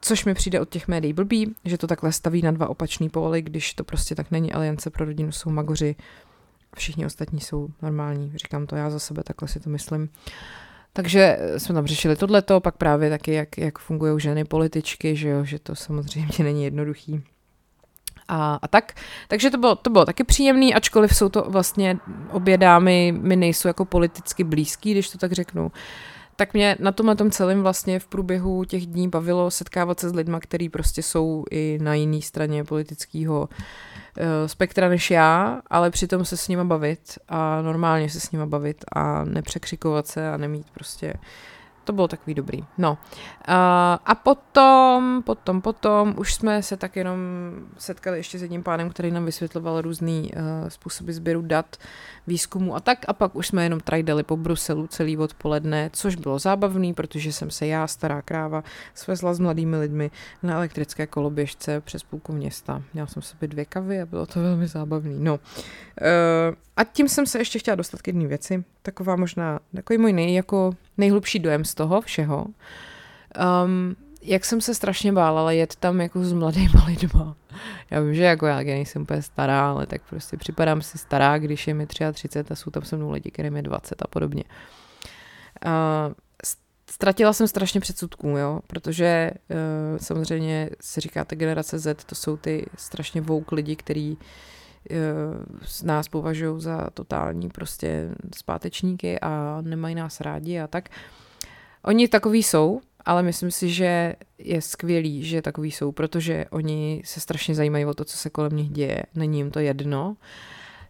[0.00, 3.42] Což mi přijde od těch médií blbý, že to takhle staví na dva opačný póly,
[3.42, 4.52] když to prostě tak není.
[4.52, 5.96] Aliance pro rodinu jsou magoři,
[6.76, 8.32] všichni ostatní jsou normální.
[8.34, 10.08] Říkám to já za sebe, takhle si to myslím.
[10.92, 15.44] Takže jsme tam řešili tohleto, pak právě taky, jak, jak fungují ženy političky, že jo,
[15.44, 17.22] že to samozřejmě není jednoduchý
[18.28, 18.92] a, a tak.
[19.28, 21.98] Takže to bylo, to bylo taky příjemný, ačkoliv jsou to vlastně
[22.30, 25.72] obě dámy, mi nejsou jako politicky blízký, když to tak řeknu.
[26.36, 30.14] Tak mě na tomhle tom celém vlastně v průběhu těch dní bavilo setkávat se s
[30.14, 36.24] lidma, kteří prostě jsou i na jiné straně politického uh, spektra než já, ale přitom
[36.24, 40.66] se s nima bavit a normálně se s nima bavit a nepřekřikovat se a nemít
[40.70, 41.14] prostě
[41.84, 42.64] to bylo takový dobrý.
[42.78, 42.90] No.
[42.90, 42.96] Uh,
[44.04, 47.18] a potom, potom, potom už jsme se tak jenom
[47.78, 51.76] setkali ještě s jedním pánem, který nám vysvětloval různý uh, způsoby sběru dat,
[52.26, 52.98] výzkumu a tak.
[53.08, 57.50] A pak už jsme jenom trajdali po Bruselu celý odpoledne, což bylo zábavný, protože jsem
[57.50, 58.64] se já, stará kráva,
[58.94, 60.10] svezla s mladými lidmi
[60.42, 62.82] na elektrické koloběžce přes půlku města.
[62.94, 65.16] Měla jsem sobě dvě kavy a bylo to velmi zábavný.
[65.18, 65.34] No.
[65.34, 65.38] Uh,
[66.76, 68.64] a tím jsem se ještě chtěla dostat k jedné věci.
[68.82, 72.46] Taková možná, takový můj nej, jako nejhlubší dojem z toho všeho.
[73.64, 77.36] Um, jak jsem se strašně bála jet tam jako s mladýma lidma.
[77.90, 81.38] Já vím, že jako já, já nejsem úplně stará, ale tak prostě připadám si stará,
[81.38, 84.44] když je mi 33 a jsou tam se mnou lidi, kterým je 20 a podobně.
[85.66, 86.12] Uh,
[86.90, 92.66] ztratila jsem strašně předsudků, jo, protože uh, samozřejmě se říkáte generace Z, to jsou ty
[92.76, 94.16] strašně vouk lidi, který
[95.62, 100.88] z nás považují za totální prostě zpátečníky a nemají nás rádi a tak.
[101.84, 107.20] Oni takový jsou, ale myslím si, že je skvělý, že takový jsou, protože oni se
[107.20, 109.02] strašně zajímají o to, co se kolem nich děje.
[109.14, 110.16] Není jim to jedno.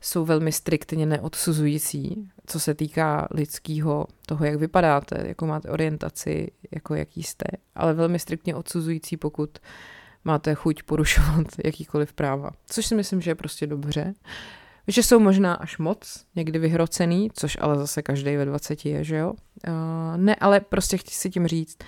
[0.00, 6.94] Jsou velmi striktně neodsuzující, co se týká lidského, toho, jak vypadáte, jakou máte orientaci, jako
[6.94, 7.44] jaký jste,
[7.74, 9.59] ale velmi striktně odsuzující, pokud
[10.25, 12.51] máte chuť porušovat jakýkoliv práva.
[12.66, 14.14] Což si myslím, že je prostě dobře.
[14.89, 19.16] Že jsou možná až moc, někdy vyhrocený, což ale zase každý ve 20 je, že
[19.16, 19.33] jo?
[19.33, 21.79] Uh, ne, ale prostě chci si tím říct,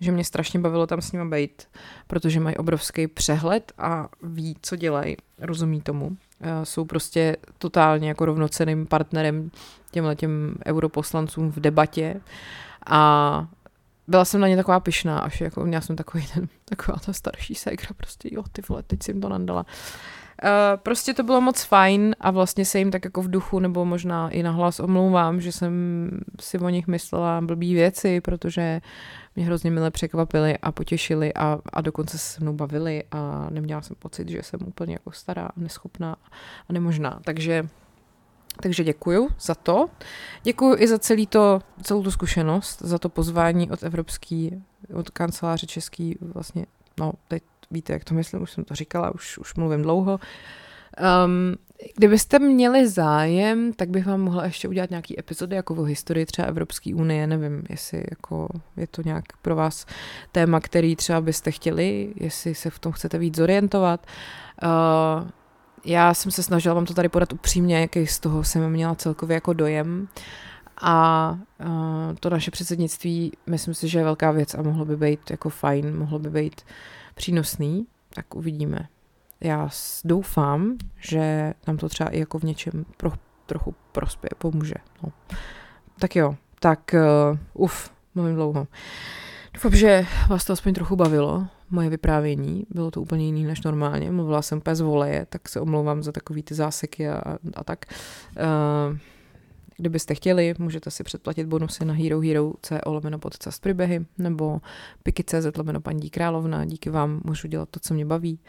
[0.00, 1.62] že mě strašně bavilo tam s nimi být,
[2.06, 6.06] protože mají obrovský přehled a ví, co dělají, rozumí tomu.
[6.06, 6.16] Uh,
[6.64, 9.50] jsou prostě totálně jako rovnoceným partnerem
[9.90, 12.20] těmhle těm europoslancům v debatě
[12.86, 13.48] a
[14.10, 17.54] byla jsem na ně taková pyšná, až jako měla jsem takový ten, taková ta starší
[17.54, 19.66] ségra, prostě jo, ty vole, teď jim to nandala.
[20.76, 24.30] prostě to bylo moc fajn a vlastně se jim tak jako v duchu nebo možná
[24.30, 25.72] i nahlas omlouvám, že jsem
[26.40, 28.80] si o nich myslela blbý věci, protože
[29.36, 33.82] mě hrozně milé překvapili a potěšili a, a dokonce se se mnou bavili a neměla
[33.82, 36.16] jsem pocit, že jsem úplně jako stará, neschopná
[36.68, 37.20] a nemožná.
[37.24, 37.68] Takže
[38.60, 39.88] takže děkuju za to.
[40.42, 44.62] Děkuju i za celý to, celou tu zkušenost, za to pozvání od Evropský,
[44.94, 46.66] od kanceláře Český, vlastně,
[47.00, 50.20] no teď víte, jak to myslím, už jsem to říkala, už, už mluvím dlouho.
[51.24, 51.56] Um,
[51.96, 56.48] kdybyste měli zájem, tak bych vám mohla ještě udělat nějaký epizody jako o historii třeba
[56.48, 59.86] Evropské unie, nevím, jestli jako je to nějak pro vás
[60.32, 64.06] téma, který třeba byste chtěli, jestli se v tom chcete víc zorientovat.
[64.62, 65.28] Uh,
[65.84, 69.34] já jsem se snažila vám to tady podat upřímně, jaký z toho jsem měla celkově
[69.34, 70.08] jako dojem.
[70.82, 75.30] A uh, to naše předsednictví, myslím si, že je velká věc a mohlo by být
[75.30, 76.60] jako fajn, mohlo by být
[77.14, 78.88] přínosný, tak uvidíme.
[79.40, 79.68] Já
[80.04, 83.12] doufám, že nám to třeba i jako v něčem pro,
[83.46, 84.74] trochu prospěje, pomůže.
[85.02, 85.12] No.
[85.98, 88.66] Tak jo, tak uh, uf, mluvím dlouho.
[89.54, 92.66] Doufám, že vás to aspoň trochu bavilo moje vyprávění.
[92.70, 94.10] Bylo to úplně jiný než normálně.
[94.12, 97.84] Mluvila jsem pes voleje, tak se omlouvám za takový ty záseky a, a tak.
[98.36, 98.98] Uh,
[99.76, 104.60] kdybyste chtěli, můžete si předplatit bonusy na Hero Hero CO lomeno podcast příběhy nebo
[105.02, 106.64] Piky.cz lomeno paní královna.
[106.64, 108.40] Díky vám můžu dělat to, co mě baví.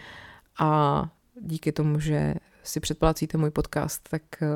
[0.59, 1.09] A
[1.41, 4.47] díky tomu, že si předplacíte můj podcast, tak eh,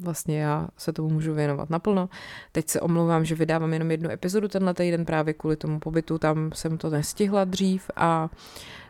[0.00, 2.08] vlastně já se tomu můžu věnovat naplno.
[2.52, 6.50] Teď se omlouvám, že vydávám jenom jednu epizodu tenhle týden právě kvůli tomu pobytu, tam
[6.54, 8.30] jsem to nestihla dřív a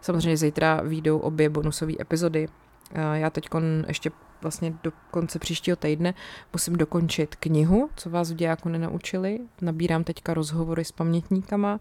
[0.01, 2.49] samozřejmě zítra výjdou obě bonusové epizody.
[2.95, 3.49] Eh, já teď
[3.87, 4.11] ještě
[4.43, 6.15] vlastně do konce příštího týdne
[6.53, 9.39] musím dokončit knihu, co vás v dějáku nenaučili.
[9.61, 11.81] Nabírám teďka rozhovory s pamětníkama,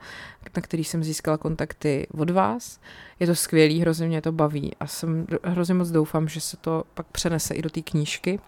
[0.56, 2.80] na který jsem získala kontakty od vás.
[3.20, 6.84] Je to skvělý, hrozně mě to baví a jsem hrozně moc doufám, že se to
[6.94, 8.40] pak přenese i do té knížky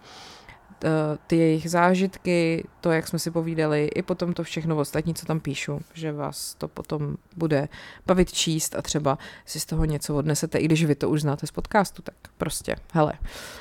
[1.26, 5.40] ty jejich zážitky, to, jak jsme si povídali, i potom to všechno ostatní, co tam
[5.40, 7.68] píšu, že vás to potom bude
[8.06, 11.46] bavit číst a třeba si z toho něco odnesete, i když vy to už znáte
[11.46, 13.12] z podcastu, tak prostě, hele,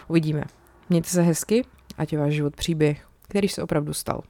[0.07, 0.43] uvidíme.
[0.89, 1.65] Mějte se hezky,
[1.97, 4.21] ať je váš život příběh, který se opravdu stal.